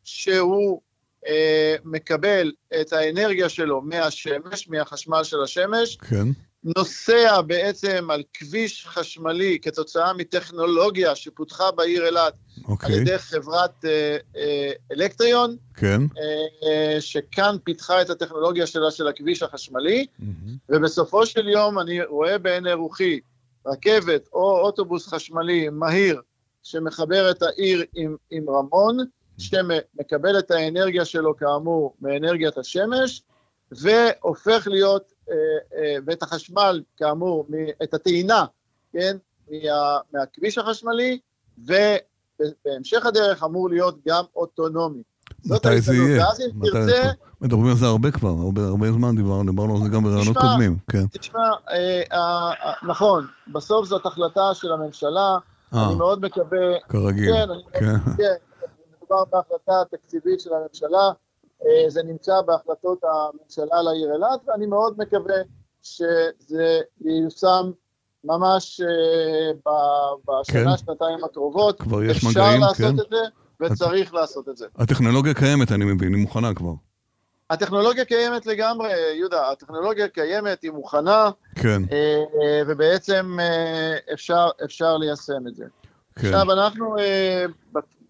שהוא 0.04 0.80
אה, 1.26 1.76
מקבל 1.84 2.52
את 2.80 2.92
האנרגיה 2.92 3.48
שלו 3.48 3.80
מהשמש, 3.80 4.68
מהחשמל 4.68 5.24
של 5.24 5.42
השמש, 5.42 5.96
כן, 5.96 6.28
נוסע 6.64 7.40
בעצם 7.40 8.08
על 8.10 8.22
כביש 8.34 8.86
חשמלי 8.86 9.58
כתוצאה 9.62 10.12
מטכנולוגיה 10.12 11.14
שפותחה 11.16 11.70
בעיר 11.70 12.06
אילת 12.06 12.32
על 12.56 12.64
אוקיי, 12.64 12.96
ידי 12.96 13.18
חברת 13.18 13.84
אה, 13.84 14.16
אה, 14.36 14.72
אלקטריון, 14.92 15.56
כן. 15.74 16.00
אה, 16.18 17.00
שכאן 17.00 17.56
פיתחה 17.64 18.02
את 18.02 18.10
הטכנולוגיה 18.10 18.66
שלה 18.66 18.90
של 18.90 19.08
הכביש 19.08 19.42
החשמלי, 19.42 20.06
מהמם. 20.18 20.56
ובסופו 20.68 21.26
של 21.26 21.48
יום 21.48 21.78
אני 21.78 22.04
רואה 22.04 22.38
בעיני 22.38 22.72
רוחי 22.72 23.20
רכבת 23.66 24.28
או 24.32 24.58
אוטובוס 24.58 25.08
חשמלי 25.08 25.68
מהיר 25.68 26.20
שמחבר 26.62 27.30
את 27.30 27.42
העיר 27.42 27.84
עם, 27.94 28.16
עם 28.30 28.50
רמון, 28.50 28.96
שמקבל 29.38 30.38
את 30.38 30.50
האנרגיה 30.50 31.04
שלו 31.04 31.36
כאמור 31.36 31.94
מאנרגיית 32.00 32.58
השמש, 32.58 33.22
והופך 33.72 34.68
להיות, 34.70 35.12
אה, 35.30 35.34
אה, 35.76 35.96
ואת 36.06 36.22
החשמל 36.22 36.82
כאמור, 36.96 37.46
מ- 37.48 37.82
את 37.82 37.94
הטעינה, 37.94 38.44
כן, 38.92 39.16
מה, 39.50 39.98
מהכביש 40.12 40.58
החשמלי, 40.58 41.18
ובהמשך 41.58 43.06
הדרך 43.06 43.42
אמור 43.42 43.70
להיות 43.70 43.96
גם 44.08 44.24
אוטונומי. 44.36 45.02
מתי 45.46 45.80
זה. 45.80 45.94
יהיה? 45.94 46.26
ואז 46.26 46.40
אם 46.40 46.46
מתי 46.58 46.70
תרצה? 46.70 47.10
מדברים 47.42 47.66
על 47.66 47.76
זה 47.76 47.86
הרבה 47.86 48.10
כבר, 48.10 48.28
הרבה 48.28 48.66
הרבה 48.66 48.92
זמן 48.92 49.16
דיברנו, 49.16 49.50
דיברנו 49.50 49.76
על 49.76 49.82
זה 49.82 49.88
גם 49.88 50.04
ברעיונות 50.04 50.36
קודמים, 50.36 50.76
כן. 50.90 51.06
תשמע, 51.06 51.38
אה, 51.70 52.02
אה, 52.12 52.52
אה, 52.64 52.72
נכון, 52.88 53.26
בסוף 53.52 53.86
זאת 53.86 54.06
החלטה 54.06 54.54
של 54.54 54.72
הממשלה, 54.72 55.36
אה, 55.74 55.86
אני 55.86 55.94
מאוד 55.94 56.20
מקווה, 56.26 56.78
כרגיל, 56.88 57.32
כן, 57.32 57.50
אני, 57.50 57.62
כן. 57.72 58.12
כן, 58.16 58.34
מדובר 58.98 59.24
בהחלטה 59.32 59.96
תקציבית 59.96 60.40
של 60.40 60.50
הממשלה, 60.54 61.10
אה, 61.64 61.90
זה 61.90 62.02
נמצא 62.02 62.32
בהחלטות 62.46 62.98
הממשלה 63.04 63.82
לעיר 63.82 64.12
אילת, 64.14 64.40
ואני 64.48 64.66
מאוד 64.66 64.94
מקווה 64.98 65.36
שזה 65.82 66.80
ייושם 67.00 67.70
ממש 68.24 68.80
אה, 68.80 69.52
ב- 69.66 70.30
בשנה, 70.30 70.76
כן. 70.76 70.76
שנתיים 70.76 71.24
הקרובות. 71.24 71.80
כבר 71.80 72.02
יש 72.02 72.16
אפשר 72.16 72.30
מגעים, 72.30 72.60
לעשות 72.60 72.76
כן. 72.76 73.00
את 73.00 73.06
זה, 73.10 73.16
וצריך 73.60 74.14
לעשות 74.14 74.48
את 74.48 74.56
זה. 74.56 74.66
הטכנולוגיה 74.76 75.34
קיימת, 75.34 75.72
אני 75.72 75.84
מבין, 75.84 76.14
היא 76.14 76.22
מוכנה 76.22 76.54
כבר. 76.54 76.72
הטכנולוגיה 77.52 78.04
קיימת 78.04 78.46
לגמרי, 78.46 78.90
יהודה, 79.18 79.50
הטכנולוגיה 79.50 80.08
קיימת, 80.08 80.62
היא 80.62 80.70
מוכנה, 80.70 81.30
כן, 81.54 81.82
אה, 81.92 82.22
אה, 82.42 82.62
ובעצם 82.66 83.36
אה, 83.40 84.12
אפשר, 84.12 84.48
אפשר 84.64 84.96
ליישם 84.96 85.46
את 85.48 85.54
זה. 85.56 85.64
כן. 86.14 86.26
עכשיו, 86.26 86.52
אנחנו 86.52 86.96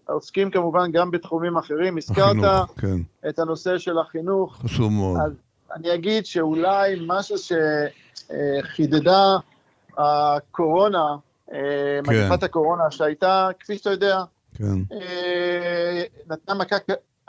עוסקים 0.05 0.51
כמובן 0.51 0.91
גם 0.91 1.11
בתחומים 1.11 1.57
אחרים. 1.57 1.97
הזכרת 1.97 2.35
החינוך, 2.43 2.79
כן, 2.79 3.29
את 3.29 3.39
הנושא 3.39 3.77
של 3.77 3.99
החינוך. 3.99 4.57
חשוב 4.63 4.91
מאוד. 4.91 5.17
אז 5.25 5.31
אני 5.75 5.93
אגיד 5.93 6.25
שאולי 6.25 6.95
משהו 7.07 7.35
שחידדה 8.63 9.37
הקורונה, 9.97 11.15
כן. 11.47 11.55
מגפת 12.07 12.43
הקורונה 12.43 12.91
שהייתה, 12.91 13.49
כפי 13.59 13.77
שאתה 13.77 13.89
יודע, 13.89 14.19
כן, 14.57 14.97
נתנה 16.29 16.55
מכה 16.55 16.75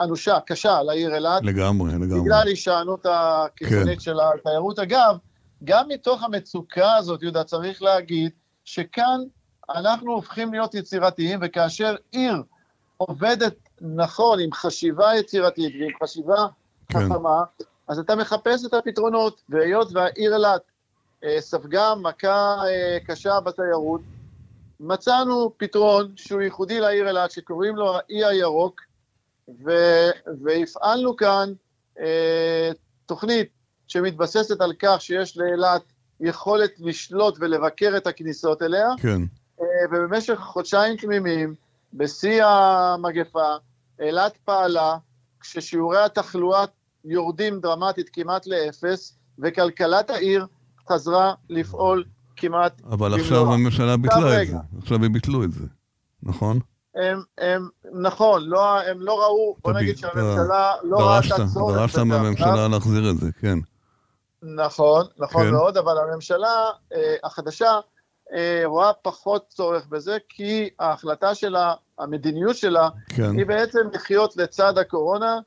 אנושה, 0.01 0.39
קשה 0.45 0.83
לעיר 0.83 1.15
אילת. 1.15 1.43
לגמרי, 1.43 1.91
לגמרי. 1.93 2.21
בגלל 2.21 2.47
הישענות 2.47 3.05
הקיצונית 3.09 4.01
של 4.01 4.17
התיירות. 4.19 4.79
אגב, 4.79 5.17
גם 5.63 5.87
מתוך 5.89 6.23
המצוקה 6.23 6.95
הזאת, 6.95 7.21
יהודה, 7.21 7.43
צריך 7.43 7.81
להגיד 7.81 8.31
שכאן 8.65 9.21
אנחנו 9.69 10.11
הופכים 10.11 10.53
להיות 10.53 10.75
יצירתיים, 10.75 11.39
וכאשר 11.41 11.95
עיר 12.11 12.43
עובדת 12.97 13.55
נכון, 13.81 14.39
עם 14.39 14.53
חשיבה 14.53 15.15
יצירתית 15.15 15.73
ועם 15.79 15.91
חשיבה 16.03 16.47
כן. 16.89 16.99
חכמה, 16.99 17.43
אז 17.87 17.99
אתה 17.99 18.15
מחפש 18.15 18.65
את 18.65 18.73
הפתרונות, 18.73 19.41
והיות 19.49 19.93
והעיר 19.93 20.33
אילת 20.33 20.61
אה, 21.23 21.41
ספגה 21.41 21.95
מכה 21.95 22.55
אה, 22.67 22.97
קשה 23.07 23.39
בתיירות, 23.39 24.01
מצאנו 24.79 25.51
פתרון 25.57 26.11
שהוא 26.15 26.41
ייחודי 26.41 26.79
לעיר 26.79 27.07
אילת, 27.07 27.31
שקוראים 27.31 27.75
לו 27.75 27.95
האי 27.95 28.25
הירוק, 28.25 28.81
ו- 29.47 30.11
והפעלנו 30.43 31.15
כאן 31.15 31.53
אה, 31.99 32.71
תוכנית 33.05 33.49
שמתבססת 33.87 34.61
על 34.61 34.73
כך 34.79 35.01
שיש 35.01 35.37
לאילת 35.37 35.81
יכולת 36.19 36.71
לשלוט 36.79 37.37
ולבקר 37.39 37.93
את 37.97 38.07
הכניסות 38.07 38.61
אליה, 38.61 38.89
כן, 38.97 39.21
אה, 39.61 39.65
ובמשך 39.91 40.39
חודשיים 40.39 40.97
תמימים, 40.97 41.55
בשיא 41.93 42.45
המגפה, 42.45 43.55
אילת 44.01 44.37
פעלה 44.45 44.97
כששיעורי 45.39 46.03
התחלואה 46.03 46.65
יורדים 47.05 47.59
דרמטית 47.59 48.09
כמעט 48.13 48.47
לאפס, 48.47 49.17
וכלכלת 49.39 50.09
העיר 50.09 50.47
חזרה 50.89 51.33
לפעול 51.49 52.03
כמעט 52.35 52.81
אבל 52.85 52.95
במלואה. 52.95 53.21
עכשיו 53.21 53.53
הממשלה 53.53 53.97
ביטלה 53.97 54.17
את 54.17 54.39
רגע. 54.39 54.51
זה. 54.51 54.57
עכשיו 54.77 55.05
הם 55.05 55.13
ביטלו 55.13 55.43
את 55.43 55.51
זה, 55.51 55.65
נכון? 56.23 56.59
הם, 56.95 57.21
הם, 57.37 57.69
נכון, 57.93 58.43
לא, 58.45 58.81
הם 58.81 59.01
לא 59.01 59.19
ראו, 59.21 59.55
בוא 59.63 59.73
נגיד 59.73 59.95
ב- 59.95 59.99
שהממשלה 59.99 60.73
לא 60.83 60.97
דרשת, 60.97 61.31
ראתה 61.31 61.43
צורך 61.53 61.75
דרשת 61.75 61.97
מהממשלה. 61.97 62.67
להחזיר 62.67 63.09
את 63.09 63.17
זה, 63.17 63.29
כן. 63.41 63.57
נכון, 64.41 65.05
נכון 65.17 65.43
כן. 65.43 65.51
מאוד, 65.51 65.77
אבל 65.77 65.97
הממשלה 65.97 66.69
אה, 66.93 67.15
החדשה 67.23 67.79
אה, 68.33 68.61
רואה 68.65 68.91
פחות 69.01 69.45
צורך 69.49 69.87
בזה, 69.87 70.17
כי 70.29 70.69
ההחלטה 70.79 71.35
שלה, 71.35 71.73
המדיניות 71.99 72.55
שלה, 72.55 72.89
כן, 73.09 73.37
היא 73.37 73.45
בעצם 73.45 73.79
לחיות 73.93 74.37
לצד 74.37 74.77
הקורונה, 74.77 75.39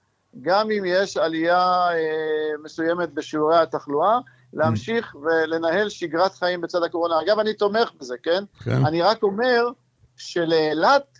גם 0.42 0.70
אם 0.70 0.82
יש 0.86 1.16
עלייה 1.16 1.88
אה, 1.90 2.62
מסוימת 2.64 3.14
בשיעורי 3.14 3.58
התחלואה, 3.58 4.18
להמשיך 4.52 5.16
ולנהל 5.22 5.88
שגרת 5.88 6.34
חיים 6.34 6.60
בצד 6.60 6.82
הקורונה. 6.82 7.14
אגב, 7.22 7.38
אני 7.38 7.54
תומך 7.54 7.92
בזה, 8.00 8.14
כן? 8.22 8.44
כן, 8.64 8.86
אני 8.86 9.02
רק 9.02 9.22
אומר 9.22 9.68
שלאילת 10.16 11.06
אה, 11.16 11.17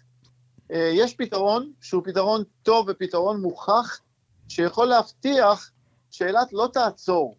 יש 0.71 1.15
פתרון 1.15 1.71
שהוא 1.81 2.03
פתרון 2.05 2.43
טוב 2.63 2.87
ופתרון 2.89 3.41
מוכח, 3.41 4.01
שיכול 4.49 4.87
להבטיח 4.87 5.71
שאילת 6.11 6.53
לא 6.53 6.69
תעצור. 6.73 7.37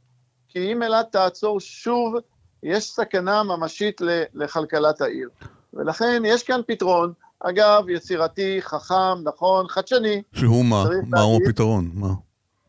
כי 0.49 0.71
אם 0.71 0.83
אילת 0.83 1.11
תעצור 1.11 1.59
שוב, 1.59 2.13
יש 2.63 2.91
סכנה 2.91 3.43
ממשית 3.43 4.01
לכלכלת 4.33 5.01
העיר. 5.01 5.29
ולכן 5.73 6.21
יש 6.25 6.43
כאן 6.43 6.61
פתרון, 6.67 7.13
אגב, 7.39 7.89
יצירתי, 7.89 8.57
חכם, 8.61 9.23
נכון, 9.23 9.67
חדשני, 9.67 10.21
שהוא 10.33 10.65
מה? 10.65 10.83
מהו 11.07 11.31
להגיד- 11.33 11.47
הפתרון? 11.47 11.91
מה? 11.93 12.09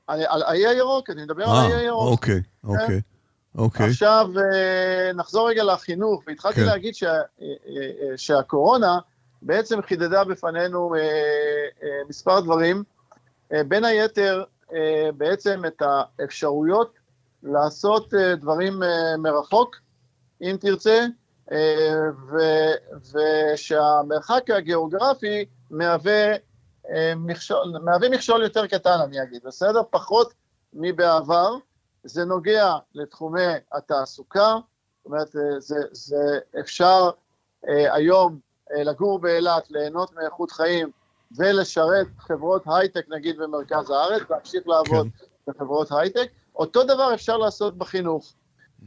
על 0.07 0.21
על 0.29 0.43
האי 0.43 0.67
הירוק, 0.67 1.11
אני 1.11 1.23
מדבר 1.23 1.45
על 1.45 1.57
האי 1.57 1.73
אה, 1.73 1.79
הירוק. 1.79 2.09
אוקיי, 2.11 2.41
אוקיי, 2.65 3.01
אוקיי. 3.59 3.87
עכשיו, 3.89 4.29
אה, 4.53 5.13
נחזור 5.13 5.49
רגע 5.51 5.65
לחינוך, 5.65 6.23
והתחלתי 6.27 6.61
כן. 6.61 6.67
להגיד 6.67 6.95
שה, 6.95 7.13
אה, 7.13 7.21
אה, 7.41 7.47
שהקורונה 8.17 8.99
בעצם 9.43 9.83
חידדה 9.83 10.25
בפנינו 10.25 10.95
מספר 12.09 12.41
דברים, 12.41 12.83
בין 13.51 13.85
היתר 13.85 14.45
בעצם 15.17 15.63
את 15.67 15.83
האפשרויות 15.83 16.95
לעשות 17.43 18.15
דברים 18.15 18.83
מרחוק, 19.19 19.77
אם 20.43 20.57
תרצה, 20.61 21.07
ושהמרחק 23.13 24.51
הגיאוגרפי 24.51 25.45
מהווה 25.71 26.35
מכשול, 27.17 27.59
מהווה 27.85 28.09
מכשול 28.09 28.43
יותר 28.43 28.67
קטן, 28.67 28.99
אני 29.05 29.23
אגיד, 29.23 29.43
בסדר? 29.45 29.83
פחות 29.91 30.35
מבעבר. 30.73 31.57
זה 32.05 32.25
נוגע 32.25 32.77
לתחומי 32.95 33.43
התעסוקה, 33.73 34.57
זאת 34.99 35.07
אומרת, 35.07 35.37
אה, 35.37 35.61
זה, 35.61 35.77
זה 35.93 36.39
אפשר 36.61 37.11
אה, 37.69 37.95
היום 37.95 38.33
אה, 38.35 38.50
לגור 38.79 39.19
באילת, 39.19 39.71
ליהנות 39.71 40.15
מאיכות 40.15 40.51
חיים 40.51 40.91
ולשרת 41.37 42.07
חברות 42.19 42.63
הייטק, 42.67 43.05
נגיד, 43.09 43.39
במרכז 43.39 43.91
הארץ, 43.91 44.23
להמשיך 44.31 44.69
לעבוד 44.69 45.07
כן. 45.07 45.53
בחברות 45.53 45.89
הייטק. 45.93 46.29
אותו 46.57 46.85
דבר 46.85 47.15
אפשר 47.15 47.37
לעשות 47.37 47.79
בחינוך. 47.79 48.33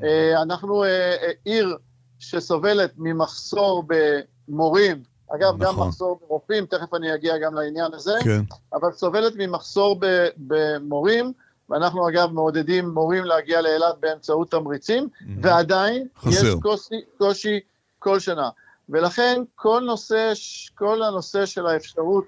אה, 0.04 0.42
אנחנו 0.42 0.84
אה, 0.84 0.90
אה, 0.90 1.32
עיר 1.44 1.78
שסובלת 2.20 2.94
ממחסור 2.98 3.84
במורים, 3.88 5.04
אגב, 5.36 5.54
נכון. 5.54 5.60
גם 5.60 5.88
מחסור 5.88 6.20
ברופאים, 6.28 6.66
תכף 6.66 6.94
אני 6.94 7.14
אגיע 7.16 7.38
גם 7.38 7.54
לעניין 7.54 7.94
הזה, 7.94 8.14
כן. 8.24 8.42
אבל 8.74 8.92
סובלת 8.92 9.34
ממחסור 9.38 10.00
במורים, 10.38 11.34
ואנחנו 11.70 12.10
אגב 12.10 12.32
מעודדים 12.32 12.90
מורים 12.90 13.26
להגיע 13.26 13.62
לאילת 13.62 13.96
באמצעות 14.00 14.52
תמריצים, 14.52 15.04
mm-hmm. 15.04 15.26
ועדיין 15.42 16.08
חסר. 16.18 16.48
יש 16.48 16.54
קושי, 16.62 17.02
קושי 17.18 17.60
כל 18.00 18.20
שנה. 18.20 18.50
ולכן 18.90 19.42
כל, 19.56 19.84
נושא, 19.86 20.34
כל 20.76 21.04
הנושא 21.04 21.46
של 21.46 21.68
האפשרות 21.68 22.26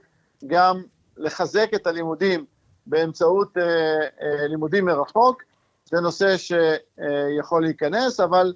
גם 0.47 0.81
לחזק 1.17 1.69
את 1.75 1.87
הלימודים 1.87 2.45
באמצעות 2.85 3.57
אה, 3.57 3.63
אה, 4.21 4.47
לימודים 4.47 4.85
מרחוק, 4.85 5.43
זה 5.85 5.99
נושא 5.99 6.37
שיכול 6.37 7.63
אה, 7.63 7.67
להיכנס, 7.67 8.19
אבל 8.19 8.53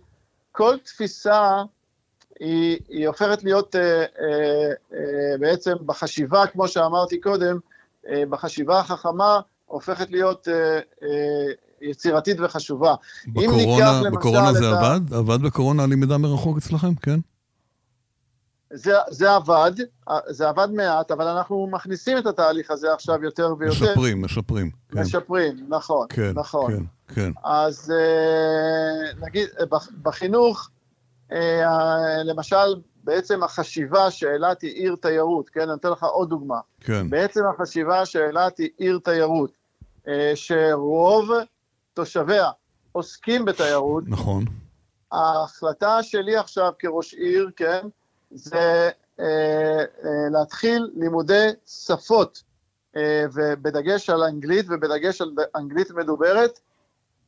כל 0.52 0.78
תפיסה 0.84 1.64
היא, 2.40 2.80
היא 2.90 3.08
הופכת 3.08 3.44
להיות 3.44 3.76
אה, 3.76 3.82
אה, 3.82 4.06
אה, 4.94 5.38
בעצם 5.40 5.74
בחשיבה, 5.86 6.48
כמו 6.48 6.68
שאמרתי 6.68 7.20
קודם, 7.20 7.60
אה, 8.10 8.24
בחשיבה 8.30 8.80
החכמה, 8.80 9.40
הופכת 9.66 10.12
להיות 10.12 10.48
אה, 10.48 10.80
אה, 11.04 11.54
יצירתית 11.82 12.38
וחשובה. 12.40 12.96
בקורונה, 13.28 14.02
בקורונה 14.12 14.54
זה 14.54 14.70
ה... 14.70 14.80
עבד? 14.80 15.14
עבד 15.14 15.42
בקורונה 15.42 15.84
הלמידה 15.84 16.18
מרחוק 16.18 16.58
אצלכם, 16.58 16.96
כן? 16.96 17.20
זה, 18.74 18.94
זה 19.10 19.36
עבד, 19.36 19.72
זה 20.28 20.50
עבד 20.50 20.68
מעט, 20.74 21.12
אבל 21.12 21.28
אנחנו 21.28 21.68
מכניסים 21.72 22.18
את 22.18 22.26
התהליך 22.26 22.72
הזה 22.72 22.94
עכשיו 22.94 23.24
יותר 23.24 23.54
ויותר. 23.60 23.92
משפרים, 23.92 24.22
משפרים. 24.22 24.72
כן. 24.92 25.00
משפרים, 25.00 25.56
נכון, 25.68 26.08
כן, 26.10 26.32
נכון. 26.36 26.72
כן, 26.72 26.84
כן. 27.16 27.32
אז 27.44 27.94
אה, 27.98 29.26
נגיד, 29.26 29.50
בחינוך, 30.02 30.70
למשל, 32.26 32.76
בעצם 33.04 33.44
החשיבה 33.44 34.12
שאילת 34.12 34.62
היא 34.62 34.72
עיר 34.72 34.96
תיירות, 35.02 35.50
כן? 35.50 35.62
אני 35.62 35.74
אתן 35.74 35.90
לך 35.90 36.04
עוד 36.04 36.30
דוגמה. 36.30 36.60
כן. 36.80 37.10
בעצם 37.10 37.42
החשיבה 37.54 38.06
שאילת 38.06 38.58
היא 38.58 38.70
עיר 38.78 39.00
תיירות, 39.04 39.52
אה, 40.08 40.32
שרוב 40.36 41.30
תושביה 41.94 42.50
עוסקים 42.92 43.46
בתיירות. 43.46 44.04
נכון. 44.08 44.46
ההחלטה 45.12 46.04
שלי 46.04 46.38
עכשיו 46.38 46.72
כראש 46.80 47.14
עיר, 47.14 47.50
כן, 47.56 47.88
זה 48.32 48.90
אה, 49.20 49.26
אה, 50.06 50.30
להתחיל 50.32 50.90
לימודי 50.96 51.48
שפות, 51.68 52.44
אה, 52.98 53.26
ובדגש 53.34 54.10
על 54.10 54.24
אנגלית 54.24 54.66
ובדגש 54.70 55.22
על 55.22 55.32
אנגלית 55.56 55.92
מדוברת, 55.92 56.60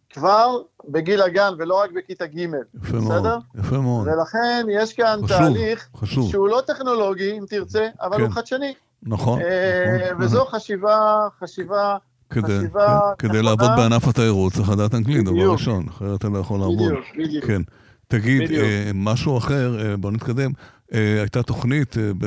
כבר 0.09 0.61
בגיל 0.89 1.21
הגן 1.21 1.53
ולא 1.57 1.79
רק 1.79 1.91
בכיתה 1.91 2.25
ג', 2.25 2.39
יפה 2.39 2.97
בסדר? 2.97 2.99
מאוד, 3.01 3.25
יפה 3.55 3.77
מאוד. 3.77 4.07
ולכן 4.07 4.65
יש 4.71 4.93
כאן 4.93 5.19
חשוב, 5.23 5.37
תהליך 5.37 5.89
חשוב. 5.95 6.31
שהוא 6.31 6.47
לא 6.47 6.61
טכנולוגי, 6.67 7.37
אם 7.37 7.45
תרצה, 7.49 7.87
אבל 8.01 8.17
כן. 8.17 8.23
הוא 8.23 8.31
חדשני. 8.31 8.73
נכון. 9.03 9.39
נכון. 9.39 10.23
וזו 10.23 10.41
נכון. 10.41 10.59
חשיבה, 10.59 11.27
חשיבה, 11.39 11.97
כדי, 12.29 12.57
חשיבה... 12.57 12.99
כן, 13.17 13.27
כדי 13.27 13.41
לעבוד 13.41 13.69
בענף 13.77 14.07
התיירות 14.07 14.53
צריך 14.53 14.69
לדעת 14.69 14.95
אנגלית, 14.95 15.25
דבר 15.25 15.51
ראשון, 15.51 15.85
אחרת 15.89 16.19
אתה 16.19 16.29
לא 16.29 16.37
יכול 16.37 16.59
לעבוד. 16.59 16.77
בדיוק, 16.77 17.05
בדיוק. 17.17 17.45
כן. 17.45 17.61
תגיד, 18.07 18.41
בדיוק. 18.41 18.65
משהו 18.93 19.37
אחר, 19.37 19.95
בוא 19.99 20.11
נתקדם. 20.11 20.51
אה, 20.93 21.19
הייתה 21.19 21.43
תוכנית, 21.43 21.97
אה, 21.97 22.11
ב, 22.17 22.25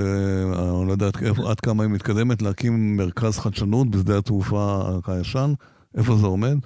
אני 0.79 0.87
לא 0.87 0.93
יודע 0.93 1.07
עד 1.51 1.61
כמה 1.61 1.83
היא 1.83 1.91
מתקדמת, 1.91 2.43
להקים 2.43 2.97
מרכז 2.97 3.39
חדשנות 3.39 3.91
בשדה 3.91 4.19
התעופה 4.19 4.83
הישן. 5.07 5.53
איפה 5.97 6.15
זה 6.15 6.27
עומד? 6.27 6.57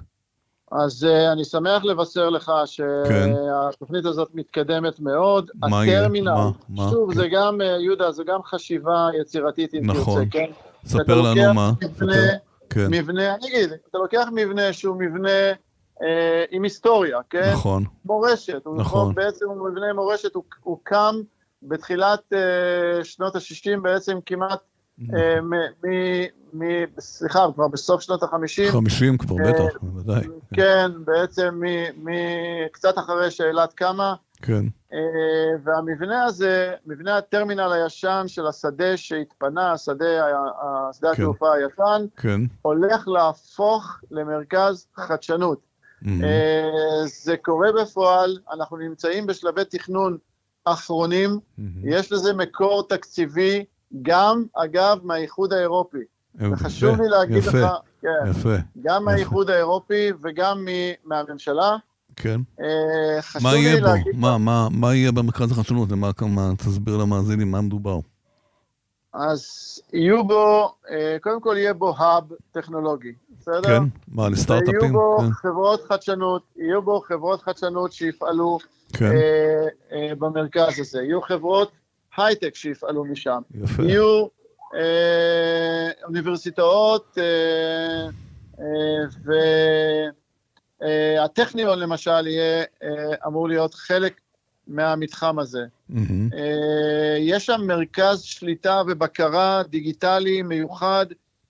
אז 0.71 1.03
uh, 1.03 1.33
אני 1.33 1.45
שמח 1.45 1.83
לבשר 1.83 2.29
לך 2.29 2.51
שהתוכנית 2.65 4.03
כן. 4.03 4.09
הזאת 4.09 4.29
מתקדמת 4.33 4.99
מאוד. 4.99 5.51
מה 5.55 5.83
הטרמינל, 5.83 6.33
מה, 6.33 6.51
מה, 6.69 6.89
שוב, 6.89 7.11
כן. 7.11 7.17
זה 7.17 7.27
גם, 7.31 7.61
uh, 7.61 7.63
יהודה, 7.63 8.11
זה 8.11 8.23
גם 8.23 8.43
חשיבה 8.43 9.07
יצירתית, 9.21 9.73
אם 9.73 9.85
נכון. 9.85 10.25
תרצה, 10.25 10.31
כן? 10.31 10.51
ספר 10.85 11.21
לנו 11.21 11.53
מה. 11.53 11.71
מבנה, 11.81 12.13
כן. 12.69 12.87
מבנה, 12.89 13.35
אני 13.35 13.47
אגיד, 13.47 13.69
אתה 13.89 13.97
לוקח 13.97 14.27
מבנה 14.35 14.73
שהוא 14.73 14.95
מבנה 14.99 15.51
אה, 16.01 16.43
עם 16.51 16.63
היסטוריה, 16.63 17.17
כן? 17.29 17.51
נכון. 17.53 17.83
מורשת. 18.05 18.61
נכון. 18.77 19.15
בעצם 19.15 19.45
הוא 19.49 19.69
מבנה 19.69 19.93
מורשת, 19.93 20.35
הוא, 20.35 20.43
הוא 20.63 20.77
קם 20.83 21.15
בתחילת 21.63 22.33
אה, 22.33 23.03
שנות 23.03 23.35
ה-60 23.35 23.79
בעצם 23.81 24.17
כמעט 24.25 24.59
אה, 25.13 25.39
סליחה, 26.99 27.45
כבר 27.55 27.67
בסוף 27.67 28.01
שנות 28.01 28.23
החמישים. 28.23 28.71
חמישים 28.71 29.17
כבר, 29.17 29.35
אה, 29.39 29.53
בטח, 29.53 29.77
בוודאי. 29.81 30.23
כן, 30.53 30.91
בעצם 31.05 31.61
קצת 32.71 32.97
אחרי 32.97 33.31
שאלת 33.31 33.73
קמה. 33.73 34.13
כן. 34.41 34.65
והמבנה 35.63 36.23
הזה, 36.25 36.73
מבנה 36.85 37.17
הטרמינל 37.17 37.71
הישן 37.73 38.23
של 38.27 38.47
השדה 38.47 38.97
שהתפנה, 38.97 39.71
השדה, 39.71 40.05
השדה 40.89 41.15
כן. 41.15 41.21
התעופה 41.21 41.53
הישן, 41.53 42.05
כן. 42.17 42.41
הולך 42.61 43.07
להפוך 43.07 43.99
למרכז 44.11 44.87
חדשנות. 44.95 45.59
זה 47.05 47.37
קורה 47.41 47.67
בפועל, 47.81 48.37
אנחנו 48.53 48.77
נמצאים 48.77 49.27
בשלבי 49.27 49.65
תכנון 49.65 50.17
אחרונים, 50.65 51.39
יש 51.83 52.11
לזה 52.11 52.33
מקור 52.33 52.87
תקציבי 52.89 53.65
גם, 54.01 54.43
אגב, 54.55 54.97
מהאיחוד 55.03 55.53
האירופי. 55.53 56.03
וחשוב 56.35 57.01
לי 57.01 57.09
להגיד 57.09 57.37
יפה, 57.37 57.59
לך, 57.59 57.67
כן, 58.01 58.29
יפה, 58.29 58.55
גם 58.81 59.05
מהאיחוד 59.05 59.49
האירופי 59.49 60.09
וגם 60.23 60.67
מהממשלה. 61.05 61.77
כן. 62.15 62.41
אה, 62.61 63.39
מה 63.41 63.55
יהיה 63.55 63.81
בו? 63.81 63.87
מה, 64.13 64.37
מה, 64.37 64.67
מה 64.71 64.95
יהיה 64.95 65.11
במרכז 65.11 65.51
החדשנות? 65.51 65.89
תסביר 66.57 66.97
למאזינים 66.97 67.51
מה 67.51 67.61
מדובר. 67.61 67.99
אז 69.13 69.45
יהיו 69.93 70.23
בו, 70.23 70.73
אה, 70.89 71.17
קודם 71.21 71.41
כל 71.41 71.55
יהיה 71.57 71.73
בו 71.73 71.93
האב 71.97 72.23
טכנולוגי, 72.51 73.13
בסדר? 73.39 73.61
כן, 73.63 73.83
מה, 74.07 74.29
לסטארט-אפים? 74.29 74.79
יהיו 74.81 74.93
בו 74.93 75.17
כן. 75.19 75.31
חברות 75.31 75.83
חדשנות, 75.83 76.43
יהיו 76.57 76.81
בו 76.81 77.01
חברות 77.01 77.41
חדשנות 77.41 77.93
שיפעלו 77.93 78.57
כן. 78.93 79.05
אה, 79.05 79.67
אה, 79.91 80.15
במרכז 80.15 80.79
הזה, 80.79 81.01
יהיו 81.01 81.21
חברות 81.21 81.71
הייטק 82.17 82.55
שיפעלו 82.55 83.05
משם. 83.05 83.41
יפה. 83.55 83.83
יהיו 83.83 84.27
אה, 84.75 85.89
אוניברסיטאות, 86.03 87.17
אה, 87.17 88.09
אה, 88.59 89.03
והטכניון 90.81 91.79
למשל 91.79 92.27
יהיה 92.27 92.63
אה, 92.83 93.27
אמור 93.27 93.47
להיות 93.47 93.73
חלק 93.73 94.21
מהמתחם 94.69 95.39
הזה. 95.39 95.65
Mm-hmm. 95.91 96.35
יש 97.19 97.45
שם 97.45 97.61
מרכז 97.67 98.21
שליטה 98.21 98.81
ובקרה 98.87 99.63
דיגיטלי 99.63 100.41
מיוחד, 100.41 101.05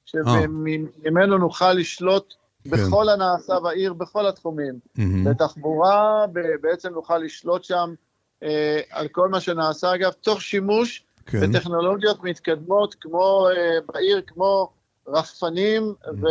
שממנו 0.06 1.34
אה. 1.34 1.40
נוכל 1.40 1.74
לשלוט 1.74 2.34
כן. 2.64 2.70
בכל 2.70 3.10
הנעשה 3.10 3.60
בעיר, 3.60 3.94
בכל 3.94 4.28
התחומים. 4.28 4.74
Mm-hmm. 4.74 5.30
בתחבורה, 5.30 6.26
בעצם 6.62 6.90
נוכל 6.90 7.18
לשלוט 7.18 7.64
שם 7.64 7.94
אה, 8.44 8.80
על 8.92 9.08
כל 9.08 9.30
מה 9.30 9.40
שנעשה, 9.40 9.96
אגב, 9.96 10.12
תוך 10.12 10.42
שימוש 10.42 11.04
כן. 11.26 11.52
בטכנולוגיות 11.52 12.24
מתקדמות 12.24 12.96
כמו 13.02 13.48
אה, 13.50 13.78
בעיר, 13.94 14.22
כמו 14.28 14.70
רחפנים. 15.14 15.84
ו, 16.22 16.28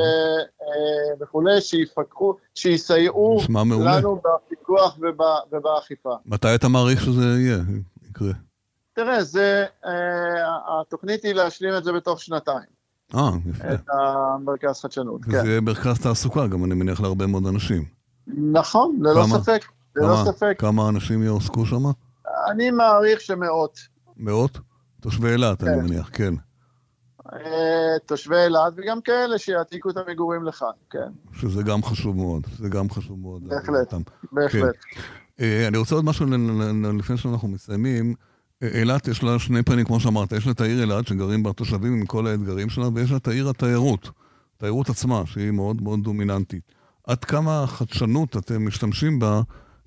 אה, 0.63 1.15
וכולי, 1.21 1.61
שיפקחו, 1.61 2.37
שיסייעו 2.55 3.39
לנו 3.69 4.21
בפיקוח 4.25 4.99
ובא, 5.01 5.39
ובאכיפה. 5.53 6.15
מתי 6.27 6.55
אתה 6.55 6.69
מעריך 6.69 7.05
שזה 7.05 7.23
יהיה, 7.23 7.59
יקרה? 8.11 8.33
תראה, 8.93 9.25
זה, 9.25 9.65
אה, 9.85 10.81
התוכנית 10.81 11.23
היא 11.23 11.33
להשלים 11.33 11.77
את 11.77 11.85
זה 11.85 11.93
בתוך 11.93 12.21
שנתיים. 12.21 12.79
אה, 13.15 13.31
יפה. 13.51 13.75
את 13.75 13.81
המרכז 13.89 14.81
חדשנות, 14.81 15.25
כן. 15.25 15.45
זה 15.45 15.61
מרכז 15.61 16.01
תעסוקה, 16.01 16.47
גם 16.47 16.65
אני 16.65 16.75
מניח 16.75 17.01
להרבה 17.01 17.27
מאוד 17.27 17.47
אנשים. 17.47 17.85
נכון, 18.53 18.99
ללא 19.01 19.25
כמה? 19.27 19.39
ספק. 19.39 19.65
ללא 19.97 20.07
כמה, 20.07 20.33
ספק. 20.33 20.57
כמה 20.59 20.89
אנשים 20.89 21.23
יעסקו 21.23 21.67
שם? 21.67 21.83
אני 22.51 22.71
מעריך 22.71 23.21
שמאות. 23.21 23.79
מאות? 24.17 24.59
תושבי 25.01 25.29
אילת, 25.29 25.63
כן. 25.63 25.69
אני 25.69 25.81
מניח, 25.81 26.11
כן. 26.13 26.35
אה, 27.33 27.99
תושבי 28.07 28.37
אילת, 28.37 28.73
וגם 28.77 29.01
כאלה 29.01 29.39
שיעתיקו 29.39 29.91
את 29.91 29.97
המגורים 29.97 30.45
לכאן, 30.45 30.67
כן. 30.91 31.09
שזה 31.41 31.63
גם 31.63 31.83
חשוב 31.83 32.17
מאוד, 32.17 32.47
זה 32.59 32.69
גם 32.69 32.91
חשוב 32.91 33.19
מאוד. 33.21 33.49
בהחלט, 33.49 33.95
בהחלט. 34.33 34.75
כן. 35.39 35.65
אני 35.69 35.79
רוצה 35.79 35.95
עוד 35.95 36.05
משהו 36.05 36.27
לפני 36.99 37.17
שאנחנו 37.17 37.49
מסיימים. 37.49 38.15
אילת 38.63 39.09
יש 39.09 39.23
לה 39.23 39.39
שני 39.39 39.63
פנים, 39.63 39.85
כמו 39.85 40.01
שאמרת, 40.01 40.33
יש 40.33 40.47
לה 40.47 40.53
את 40.53 40.61
העיר 40.61 40.81
אילת, 40.81 41.07
שגרים 41.07 41.43
בה 41.43 41.53
תושבים 41.53 41.93
עם 41.93 42.07
כל 42.07 42.27
האתגרים 42.27 42.69
שלה, 42.69 42.89
ויש 42.95 43.11
לה 43.11 43.17
את 43.17 43.29
העיר 43.29 43.49
התיירות, 43.49 44.11
התיירות 44.57 44.89
עצמה, 44.89 45.23
שהיא 45.27 45.51
מאוד 45.51 45.83
מאוד 45.83 46.05
דומיננטית. 46.05 46.63
עד 47.07 47.25
כמה 47.25 47.65
חדשנות 47.67 48.37
אתם 48.37 48.67
משתמשים 48.67 49.19
בה 49.19 49.41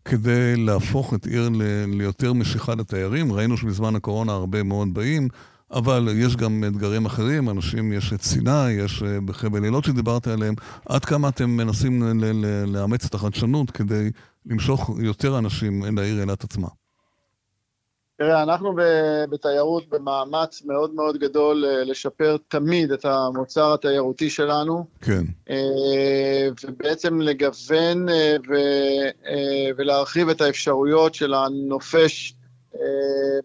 כדי 0.05 0.55
להפוך 0.55 1.13
את 1.13 1.25
עיר 1.25 1.49
ליותר 1.87 2.33
משיכה 2.33 2.75
לתיירים? 2.75 3.33
ראינו 3.33 3.57
שבזמן 3.57 3.95
הקורונה 3.95 4.31
הרבה 4.31 4.63
מאוד 4.63 4.93
באים, 4.93 5.27
אבל 5.73 6.07
יש 6.15 6.35
גם 6.35 6.63
אתגרים 6.67 7.05
אחרים, 7.05 7.49
אנשים, 7.49 7.93
יש 7.93 8.13
את 8.13 8.21
סיני, 8.21 8.71
יש 8.71 9.03
אה, 9.03 9.21
בחבל 9.25 9.65
אילות 9.65 9.83
שדיברת 9.83 10.27
עליהם. 10.27 10.55
עד 10.89 11.05
כמה 11.05 11.29
אתם 11.29 11.49
מנסים 11.49 12.21
לאמץ 12.67 13.05
את 13.05 13.13
החדשנות 13.13 13.71
כדי 13.71 14.09
למשוך 14.45 14.89
יותר 14.99 15.37
אנשים 15.37 15.85
אל 15.85 16.03
העיר 16.03 16.21
אילת 16.21 16.43
עצמה? 16.43 16.67
תראה, 18.17 18.43
אנחנו 18.43 18.75
בתיירות 19.29 19.89
במאמץ 19.89 20.61
מאוד 20.65 20.93
מאוד 20.93 21.17
גדול 21.17 21.65
אה, 21.65 21.83
לשפר 21.83 22.37
תמיד 22.47 22.91
את 22.91 23.05
המוצר 23.05 23.73
התיירותי 23.73 24.29
שלנו. 24.29 24.85
כן. 25.01 25.23
אה, 25.49 26.47
ובעצם 26.63 27.21
לגוון 27.21 28.05
ולהרחיב 29.77 30.29
את 30.29 30.41
האפשרויות 30.41 31.15
של 31.15 31.33
הנופש 31.33 32.35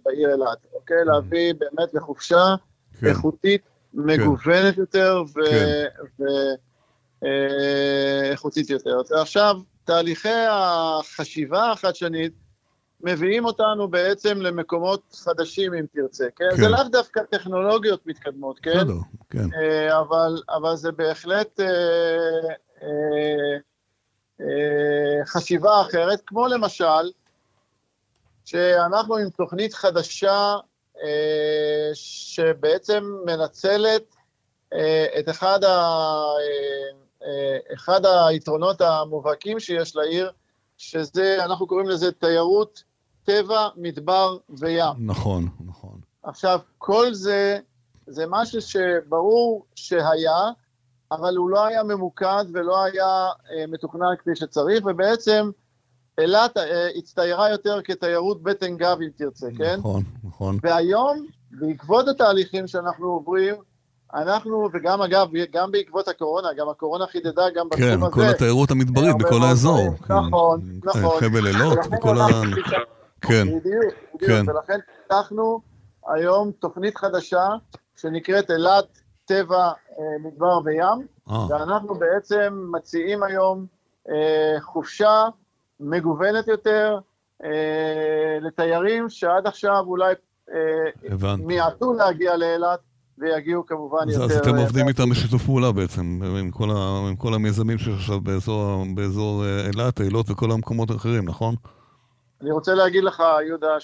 בעיר 0.05 0.33
אילת, 0.33 0.76
אוקיי? 0.87 1.03
Mm-hmm. 1.03 1.07
להביא 1.07 1.55
באמת 1.59 1.95
לחופשה 1.95 2.55
כן. 3.01 3.07
איכותית. 3.07 3.63
מגוונת 3.97 4.75
כן. 4.75 4.81
יותר 4.81 5.23
ואיכותית 7.23 8.67
כן. 8.67 8.73
יותר. 8.73 9.21
עכשיו, 9.21 9.57
תהליכי 9.85 10.29
החשיבה 10.51 11.71
החדשנית, 11.71 12.33
מביאים 13.01 13.45
אותנו 13.45 13.89
בעצם 13.89 14.41
למקומות 14.41 15.03
חדשים, 15.25 15.75
אם 15.75 15.85
תרצה, 15.95 16.25
כן? 16.37 16.45
כן. 16.51 16.57
זה 16.57 16.69
לאו 16.69 16.83
דווקא 16.93 17.21
טכנולוגיות 17.31 18.07
מתקדמות, 18.07 18.59
כן? 18.59 18.71
בסדר, 18.71 18.99
כן. 19.31 19.49
אה, 19.55 20.01
אבל, 20.01 20.43
אבל 20.49 20.77
זה 20.77 20.93
בהחלט 20.93 21.61
אה, 21.61 21.67
אה, 22.83 23.57
אה, 24.41 25.25
חשיבה 25.27 25.81
אחרת, 25.81 26.23
כמו 26.27 26.47
למשל, 26.47 27.11
שאנחנו 28.45 29.17
עם 29.17 29.31
תוכנית 29.31 29.75
חדשה 29.75 30.33
אה, 30.33 30.57
שבעצם 31.95 33.05
מנצלת 33.27 34.17
אה, 34.73 35.07
את 35.19 35.29
אחד, 35.29 35.65
ה, 35.65 35.69
אה, 35.69 37.27
אה, 37.27 37.75
אחד 37.75 38.01
היתרונות 38.29 38.81
המובהקים 38.81 39.61
שיש 39.61 39.97
לעיר, 39.97 40.31
שזה, 40.79 41.45
אנחנו 41.45 41.67
קוראים 41.67 41.89
לזה 41.89 42.13
תיירות 42.13 42.83
טבע, 43.25 43.69
מדבר 43.77 44.37
וים. 44.49 44.95
נכון, 44.99 45.49
נכון. 45.67 46.01
עכשיו, 46.23 46.61
כל 46.79 47.15
זה, 47.15 47.59
זה 48.07 48.25
משהו 48.29 48.61
שברור 48.61 49.67
שהיה, 49.75 50.51
אבל 51.13 51.37
הוא 51.37 51.51
לא 51.51 51.67
היה 51.67 51.83
ממוקד 51.83 52.45
ולא 52.53 52.85
היה 52.85 53.29
אה, 53.51 53.67
מתוכנן 53.69 54.17
כפי 54.19 54.31
שצריך, 54.35 54.85
ובעצם 54.87 55.51
אילת 56.21 56.57
אה, 56.57 56.89
הצטיירה 56.99 57.51
יותר 57.51 57.81
כתיירות 57.85 58.43
בטן 58.43 58.77
גב, 58.77 58.99
אם 59.03 59.09
תרצה, 59.17 59.47
כן? 59.59 59.77
נכון, 59.79 60.03
נכון. 60.25 60.59
והיום, 60.63 61.27
בעקבות 61.51 62.09
התהליכים 62.09 62.67
שאנחנו 62.67 63.07
עוברים, 63.07 63.55
אנחנו, 64.15 64.69
וגם 64.73 65.03
אגב, 65.03 65.29
גם 65.53 65.71
בעקבות 65.71 66.09
הקורונה, 66.09 66.49
גם 66.57 66.69
הקורונה 66.69 67.07
חידדה 67.07 67.51
גם 67.55 67.69
בתחום 67.69 67.85
כן, 67.85 67.93
הזה. 67.93 68.05
כן, 68.05 68.11
כל 68.11 68.23
התיירות 68.23 68.71
המדברית 68.71 69.17
בכל 69.19 69.43
האזור. 69.43 69.95
נכון, 70.09 70.61
כן. 70.61 70.89
נכון. 70.89 71.21
חבל 71.21 71.47
אילות 71.47 71.79
וכל 71.79 72.21
ה... 72.21 72.27
כן, 73.21 73.47
בדיוק, 73.47 73.95
בדיוק. 74.15 74.31
כן. 74.31 74.51
ולכן 74.51 74.79
פיתחנו 75.03 75.61
היום 76.09 76.51
תוכנית 76.51 76.97
חדשה 76.97 77.49
שנקראת 77.97 78.51
אילת 78.51 78.99
טבע 79.25 79.65
אה, 79.65 80.05
מדבר 80.25 80.59
וים, 80.65 81.07
אה. 81.31 81.47
ואנחנו 81.51 81.95
בעצם 81.95 82.71
מציעים 82.73 83.23
היום 83.23 83.67
אה, 84.09 84.61
חופשה 84.61 85.25
מגוונת 85.81 86.49
יותר 86.49 86.99
לתיירים 88.41 89.09
שעד 89.09 89.47
עכשיו 89.47 89.85
אולי 89.87 90.15
מיעטו 91.39 91.93
להגיע 91.93 92.37
לאילת, 92.37 92.81
ויגיעו 93.19 93.67
כמובן 93.67 94.09
יותר... 94.09 94.25
אז 94.25 94.37
אתם 94.37 94.57
עובדים 94.57 94.89
איתם 94.89 95.11
בשיתוף 95.11 95.43
פעולה 95.43 95.73
בעצם, 95.73 96.21
עם 96.41 96.51
כל, 96.51 96.71
ה, 96.71 97.09
עם 97.09 97.17
כל 97.17 97.35
המיזמים 97.35 97.79
שיש 97.79 97.95
עכשיו 97.95 98.21
באזור, 98.21 98.85
באזור 98.95 99.45
אילת, 99.67 100.01
אילות 100.01 100.31
וכל 100.31 100.51
המקומות 100.51 100.91
האחרים, 100.91 101.25
נכון? 101.25 101.55
אני 102.43 102.51
רוצה 102.51 102.75
להגיד 102.75 103.05
לך, 103.05 103.23
יהודה, 103.47 103.77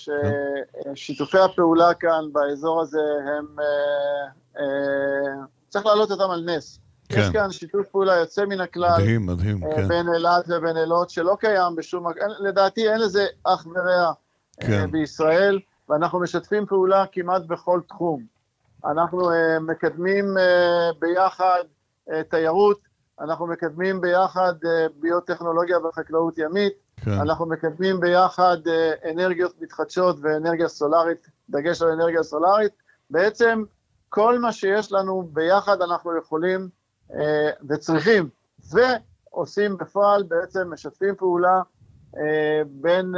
ששיתופי 0.94 1.38
הפעולה 1.38 1.94
כאן 1.94 2.24
באזור 2.32 2.80
הזה 2.82 2.98
הם... 3.26 3.46
אה, 3.60 4.26
אה, 4.58 5.44
צריך 5.68 5.86
להעלות 5.86 6.10
אותם 6.10 6.30
על 6.30 6.44
נס. 6.44 6.78
כן. 7.14 7.20
יש 7.20 7.30
כאן 7.30 7.50
שיתוף 7.50 7.86
פעולה 7.86 8.16
יוצא 8.16 8.44
מן 8.44 8.60
הכלל. 8.60 8.96
מדהים, 8.98 9.26
מדהים, 9.26 9.64
אה, 9.64 9.76
כן. 9.76 9.88
בין 9.88 10.06
אילת 10.14 10.44
ובין 10.48 10.76
אילות, 10.76 11.10
שלא 11.10 11.36
קיים 11.40 11.76
בשום... 11.76 12.06
לדעתי 12.40 12.90
אין 12.90 13.00
לזה 13.00 13.26
אח 13.44 13.66
ורע 13.66 14.12
כן. 14.60 14.90
בישראל, 14.90 15.60
ואנחנו 15.88 16.20
משתפים 16.20 16.66
פעולה 16.66 17.04
כמעט 17.12 17.42
בכל 17.46 17.80
תחום. 17.88 18.22
אנחנו 18.84 19.30
מקדמים 19.60 20.36
ביחד 20.98 21.62
תיירות, 22.28 22.80
אנחנו 23.20 23.46
מקדמים 23.46 24.00
ביחד 24.00 24.54
ביוטכנולוגיה 25.00 25.78
וחקלאות 25.78 26.38
ימית, 26.38 26.72
כן. 27.04 27.10
אנחנו 27.10 27.46
מקדמים 27.46 28.00
ביחד 28.00 28.56
אה, 28.66 29.10
אנרגיות 29.10 29.54
מתחדשות 29.60 30.16
ואנרגיה 30.22 30.68
סולארית, 30.68 31.26
דגש 31.50 31.82
על 31.82 31.88
אנרגיה 31.88 32.22
סולארית. 32.22 32.72
בעצם 33.10 33.64
כל 34.08 34.38
מה 34.38 34.52
שיש 34.52 34.92
לנו 34.92 35.28
ביחד 35.32 35.82
אנחנו 35.82 36.16
יכולים 36.18 36.60
אה, 36.60 36.66
וצריכים, 37.68 38.28
ועושים 38.70 39.76
בפועל, 39.76 40.22
בעצם 40.22 40.72
משתפים 40.72 41.14
פעולה 41.16 41.60
אה, 42.16 42.62
בין 42.70 43.14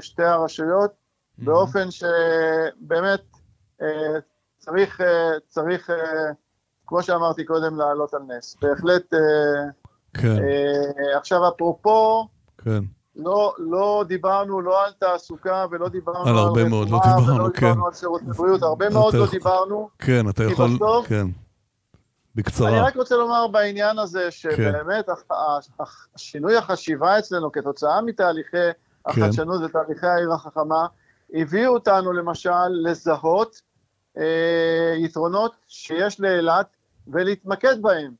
שתי 0.00 0.22
הרשויות, 0.22 0.90
mm-hmm. 0.90 1.44
באופן 1.44 1.88
שבאמת 1.90 3.20
צריך, 4.58 5.00
צריך, 5.48 5.90
כמו 6.86 7.02
שאמרתי 7.02 7.44
קודם, 7.44 7.76
לעלות 7.76 8.14
על 8.14 8.22
נס. 8.28 8.56
בהחלט. 8.62 9.14
כן. 10.14 10.36
עכשיו, 11.16 11.48
אפרופו, 11.48 12.28
כן. 12.58 12.80
לא, 13.18 13.54
לא 13.58 14.04
דיברנו 14.08 14.60
לא 14.60 14.84
על 14.84 14.92
תעסוקה 14.98 15.66
ולא 15.70 15.88
דיברנו 15.88 16.22
על, 16.22 16.28
על 16.28 16.38
הרבה 16.38 16.68
מאוד, 16.68 16.90
לא 16.90 17.00
דיברנו, 17.04 17.34
ולא 17.34 17.48
כן. 17.54 17.66
דיברנו 17.66 17.86
על 17.86 17.92
שירותי 17.92 18.24
בריאות, 18.24 18.62
הרבה 18.62 18.90
מאוד 18.90 19.14
לא 19.14 19.26
דיברנו. 19.30 19.88
כן, 19.98 20.28
אתה 20.28 20.44
יכול, 20.44 20.74
בסוף, 20.74 21.06
כן, 21.06 21.26
בקצרה. 22.34 22.68
אני 22.68 22.80
רק 22.80 22.96
רוצה 22.96 23.16
לומר 23.16 23.46
בעניין 23.46 23.98
הזה, 23.98 24.22
כן. 24.22 24.30
שבאמת 24.30 25.06
כן. 25.06 25.84
השינוי 26.14 26.56
החשיבה 26.56 27.18
אצלנו 27.18 27.52
כתוצאה 27.52 28.02
מתהליכי 28.02 28.50
כן. 28.50 28.70
החדשנות 29.06 29.62
ותהליכי 29.62 30.06
העיר 30.06 30.32
החכמה, 30.32 30.86
הביאו 31.34 31.74
אותנו 31.74 32.12
למשל 32.12 32.68
לזהות 32.68 33.60
אה, 34.18 34.94
יתרונות 34.96 35.52
שיש 35.66 36.20
לאילת 36.20 36.66
ולהתמקד 37.08 37.82
בהם. 37.82 38.12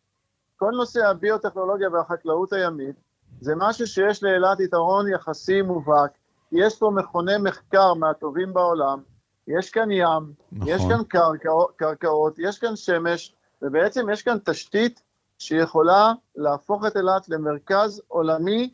כל 0.57 0.71
נושא 0.71 1.07
הביוטכנולוגיה 1.07 1.89
והחקלאות 1.91 2.53
הימית, 2.53 2.97
זה 3.41 3.53
משהו 3.57 3.87
שיש 3.87 4.23
לאילת 4.23 4.61
יתרון 4.61 5.09
יחסי 5.09 5.63
מובהק. 5.63 6.11
יש 6.53 6.79
פה 6.79 6.91
מכוני 6.95 7.39
מחקר 7.43 7.95
מהטובים 7.95 8.55
בעולם, 8.55 9.03
יש 9.49 9.71
כאן 9.71 9.91
ים, 9.91 10.33
נכון. 10.53 10.69
יש 10.69 10.83
כאן 10.89 11.05
קרקע, 11.05 11.51
קרקעות, 11.77 12.35
יש 12.39 12.59
כאן 12.59 12.77
שמש, 12.77 13.35
ובעצם 13.63 14.11
יש 14.13 14.23
כאן 14.23 14.37
תשתית 14.45 15.03
שיכולה 15.39 16.13
להפוך 16.37 16.87
את 16.87 16.97
אילת 16.97 17.29
למרכז 17.29 18.03
עולמי 18.09 18.71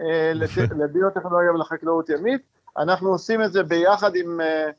אה, 0.00 0.32
לביוטכנולוגיה 0.78 1.52
ולחקלאות 1.52 2.08
ימית. 2.08 2.42
אנחנו 2.78 3.08
עושים 3.08 3.42
את 3.42 3.52
זה 3.52 3.62
ביחד 3.62 4.16
עם, 4.16 4.40
אה, 4.40 4.70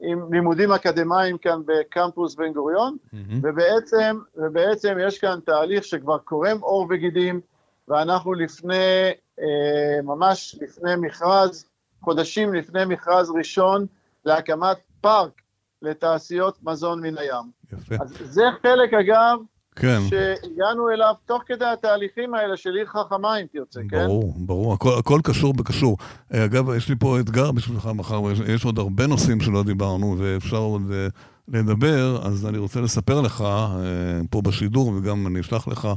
עם 0.00 0.32
לימודים 0.32 0.72
אקדמיים 0.72 1.38
כאן 1.38 1.60
בקמפוס 1.66 2.34
בן 2.34 2.52
גוריון. 2.52 2.96
ובעצם, 3.42 4.18
ובעצם 4.36 4.96
יש 5.06 5.18
כאן 5.18 5.38
תהליך 5.44 5.84
שכבר 5.84 6.18
קורם 6.18 6.60
עור 6.60 6.86
וגידים, 6.90 7.40
ואנחנו 7.88 8.34
לפני, 8.34 9.10
אה, 9.40 10.02
ממש 10.02 10.58
לפני 10.60 10.90
מכרז, 11.00 11.68
חודשים 12.00 12.54
לפני 12.54 12.84
מכרז 12.84 13.30
ראשון 13.30 13.86
להקמת 14.24 14.76
פארק 15.00 15.40
לתעשיות 15.82 16.58
מזון 16.62 17.00
מן 17.00 17.18
הים. 17.18 17.50
יפה. 17.72 17.94
אז 18.00 18.14
זה 18.24 18.42
חלק, 18.62 18.94
אגב, 18.94 19.38
כן. 19.78 20.00
שהגענו 20.08 20.90
אליו 20.90 21.14
תוך 21.26 21.42
כדי 21.46 21.64
התהליכים 21.64 22.34
האלה 22.34 22.56
של 22.56 22.70
עיר 22.74 22.86
חכמה, 22.86 23.36
אם 23.36 23.46
תרצה, 23.52 23.80
כן? 23.90 24.06
ברור, 24.06 24.34
ברור, 24.36 24.74
הכל, 24.74 24.98
הכל 24.98 25.20
קשור 25.24 25.54
בקשור. 25.54 25.96
אה, 26.34 26.44
אגב, 26.44 26.70
יש 26.76 26.88
לי 26.88 26.94
פה 26.96 27.20
אתגר 27.20 27.52
בשבילך 27.52 27.86
מחר, 27.94 28.20
יש 28.46 28.64
עוד 28.64 28.78
הרבה 28.78 29.06
נושאים 29.06 29.40
שלא 29.40 29.62
דיברנו, 29.62 30.16
ואפשר 30.18 30.56
עוד 30.56 30.82
אה, 30.92 31.06
לדבר, 31.48 32.20
אז 32.26 32.46
אני 32.46 32.58
רוצה 32.58 32.80
לספר 32.80 33.20
לך, 33.20 33.40
אה, 33.40 34.20
פה 34.30 34.42
בשידור, 34.42 34.88
וגם 34.88 35.26
אני 35.26 35.40
אשלח 35.40 35.68
לך, 35.68 35.88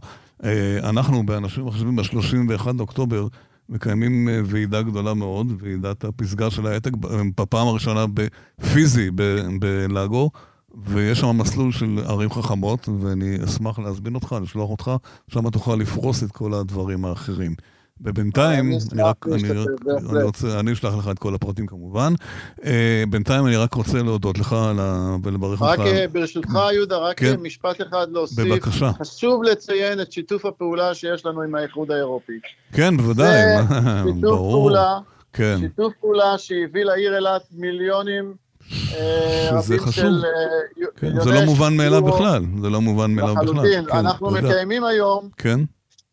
אנחנו, 0.83 1.25
באנשים 1.25 1.65
מחשבים, 1.65 1.95
ב-31 2.47 2.73
באוקטובר, 2.73 3.27
מקיימים 3.71 4.29
ועידה 4.45 4.81
גדולה 4.81 5.13
מאוד, 5.13 5.47
ועידת 5.59 6.03
הפסגה 6.03 6.51
של 6.51 6.67
ההייטק, 6.67 6.91
בפעם 7.37 7.67
הראשונה 7.67 8.05
בפיזי 8.13 9.11
בלאגו. 9.59 10.29
ויש 10.85 11.19
שם 11.19 11.37
מסלול 11.37 11.71
של 11.71 11.99
ערים 12.05 12.29
חכמות, 12.29 12.89
ואני 13.01 13.37
אשמח 13.45 13.79
להזמין 13.79 14.15
אותך, 14.15 14.35
לשלוח 14.41 14.69
אותך, 14.69 14.91
שם 15.27 15.49
תוכל 15.49 15.75
לפרוס 15.75 16.23
את 16.23 16.31
כל 16.31 16.53
הדברים 16.53 17.05
האחרים. 17.05 17.55
ובינתיים, 18.03 18.71
אני 18.93 19.03
רק, 19.03 19.25
אני, 19.33 19.43
אני 20.09 20.23
רוצה, 20.23 20.59
אני 20.59 20.73
אשלח 20.73 20.97
לך 20.97 21.09
את 21.11 21.19
כל 21.19 21.35
הפרטים 21.35 21.67
כמובן. 21.67 22.13
Uh, 22.59 22.63
בינתיים 23.09 23.47
אני 23.47 23.55
רק 23.55 23.73
רוצה 23.73 24.03
להודות 24.03 24.39
לך 24.39 24.55
ולברך 25.23 25.61
אותך. 25.61 25.71
רק 25.71 25.79
אה, 25.79 26.05
ברשותך, 26.11 26.59
יהודה, 26.73 26.97
רק 26.97 27.19
כן. 27.19 27.35
משפט 27.41 27.81
אחד 27.81 28.07
להוסיף. 28.11 28.45
בבקשה. 28.45 28.91
חשוב 28.99 29.43
לציין 29.43 30.01
את 30.01 30.11
שיתוף 30.11 30.45
הפעולה 30.45 30.93
שיש 30.93 31.25
לנו 31.25 31.41
עם 31.41 31.55
האיחוד 31.55 31.91
האירופי. 31.91 32.39
כן, 32.73 32.97
בוודאי, 32.97 33.57
שיתוף 34.03 34.21
ברור. 34.21 34.51
פעולה, 34.51 34.99
כן. 35.33 35.57
שיתוף 35.59 35.93
פעולה 36.01 36.37
שהביא 36.37 36.83
לעיר 36.83 37.15
אילת 37.15 37.41
מיליונים 37.51 38.33
אה, 38.71 39.61
שזה 39.61 39.77
חשוב. 39.79 39.93
של, 39.93 40.23
אה, 40.25 40.87
כן, 40.95 41.21
זה 41.21 41.31
לא 41.31 41.45
מובן 41.45 41.77
מאליו 41.77 42.01
בכלל, 42.01 42.43
זה 42.61 42.69
לא 42.69 42.81
מובן 42.81 43.11
מאליו 43.11 43.35
בכלל. 43.35 43.45
לחלוטין, 43.45 43.85
כן, 43.85 43.97
אנחנו. 43.97 44.31
מקיימים 44.31 44.83
היום 44.83 45.29
כן? 45.37 45.59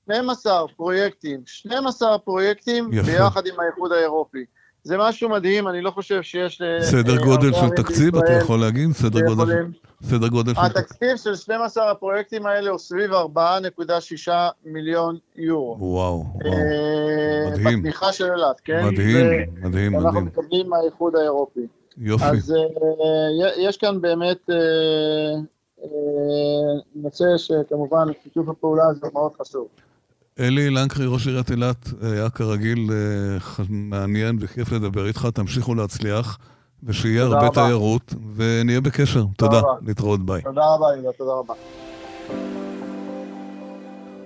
12 0.09 0.69
פרויקטים, 0.77 1.41
12 1.47 2.19
פרויקטים 2.19 2.91
יפה. 2.93 3.03
ביחד 3.03 3.47
עם 3.47 3.61
האיחוד 3.61 3.93
האירופי. 3.93 4.45
זה 4.83 4.97
משהו 4.99 5.29
מדהים, 5.29 5.69
אני 5.69 5.81
לא 5.81 5.91
חושב 5.91 6.23
שיש... 6.23 6.63
אה, 6.63 6.83
סדר 6.83 7.17
גודל 7.17 7.53
של 7.53 7.69
תקציב, 7.77 8.17
אתה 8.17 8.33
יכול 8.33 8.61
להגיד? 8.61 8.93
סדר 8.93 9.21
גודל, 9.21 9.67
סדר 10.03 10.29
גודל 10.29 10.55
של... 10.55 10.61
התקציב 10.61 11.17
של 11.17 11.35
12 11.35 11.91
הפרויקטים 11.91 12.47
האלה 12.47 12.71
הוא 12.71 12.79
סביב 12.79 13.11
4.6 13.13 14.33
מיליון 14.65 15.19
יורו. 15.37 15.77
וואו, 15.79 16.25
וואו, 16.45 17.51
מדהים. 17.51 17.79
בתמיכה 17.79 18.13
של 18.13 18.25
אילת, 18.25 18.61
כן? 18.65 18.85
מדהים, 18.85 19.27
מדהים, 19.27 19.53
מדהים. 19.61 19.97
אנחנו 19.97 20.21
מקבלים 20.21 20.69
מהאיחוד 20.69 21.17
האירופי. 21.17 21.67
יופי. 21.99 22.25
אז 22.25 22.55
uh, 22.55 23.61
יש 23.61 23.77
כאן 23.77 24.01
באמת 24.01 24.51
uh, 24.51 25.83
uh, 25.83 25.87
נושא 26.95 27.25
שכמובן 27.37 28.07
שיתוף 28.23 28.49
הפעולה 28.49 28.85
הזה 28.87 29.07
מאוד 29.13 29.33
חשוב. 29.41 29.69
אלי 30.41 30.71
לנקרי, 30.71 31.07
ראש 31.07 31.27
עיריית 31.27 31.51
אילת, 31.51 31.93
היה 32.03 32.31
כרגיל 32.31 32.91
מעניין 33.69 34.39
וכיף 34.41 34.73
לדבר 34.73 35.07
איתך, 35.07 35.29
תמשיכו 35.35 35.75
להצליח, 35.75 36.39
ושיהיה 36.83 37.23
הרבה 37.23 37.47
רבה. 37.47 37.55
תיירות, 37.55 38.15
ונהיה 38.37 38.81
בקשר. 38.81 39.25
תודה, 39.37 39.61
תודה. 39.61 39.73
להתראות 39.87 40.27
ביי. 40.27 40.43
תודה 40.43 40.61
רבה, 40.75 40.87
יהודה, 40.95 41.13
תודה 41.19 41.33
רבה. 41.33 41.55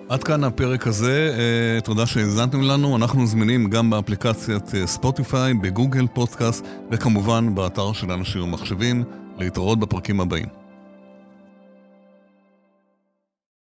עד 0.09 0.25
כאן 0.25 0.45
הפרק 0.45 0.87
הזה, 0.87 1.35
אה, 1.39 1.81
תודה 1.81 2.07
שהאזנתם 2.07 2.63
לנו. 2.63 2.97
אנחנו 2.97 3.27
זמינים 3.27 3.71
גם 3.71 3.91
באפליקציית 3.91 4.75
אה, 4.75 4.87
ספוטיפיי, 4.87 5.55
בגוגל 5.55 6.07
פודקאסט, 6.15 6.67
וכמובן 6.91 7.55
באתר 7.55 7.93
של 7.93 8.11
אנשים 8.11 8.43
ומחשבים. 8.43 9.05
להתראות 9.39 9.79
בפרקים 9.79 10.21
הבאים. 10.21 10.62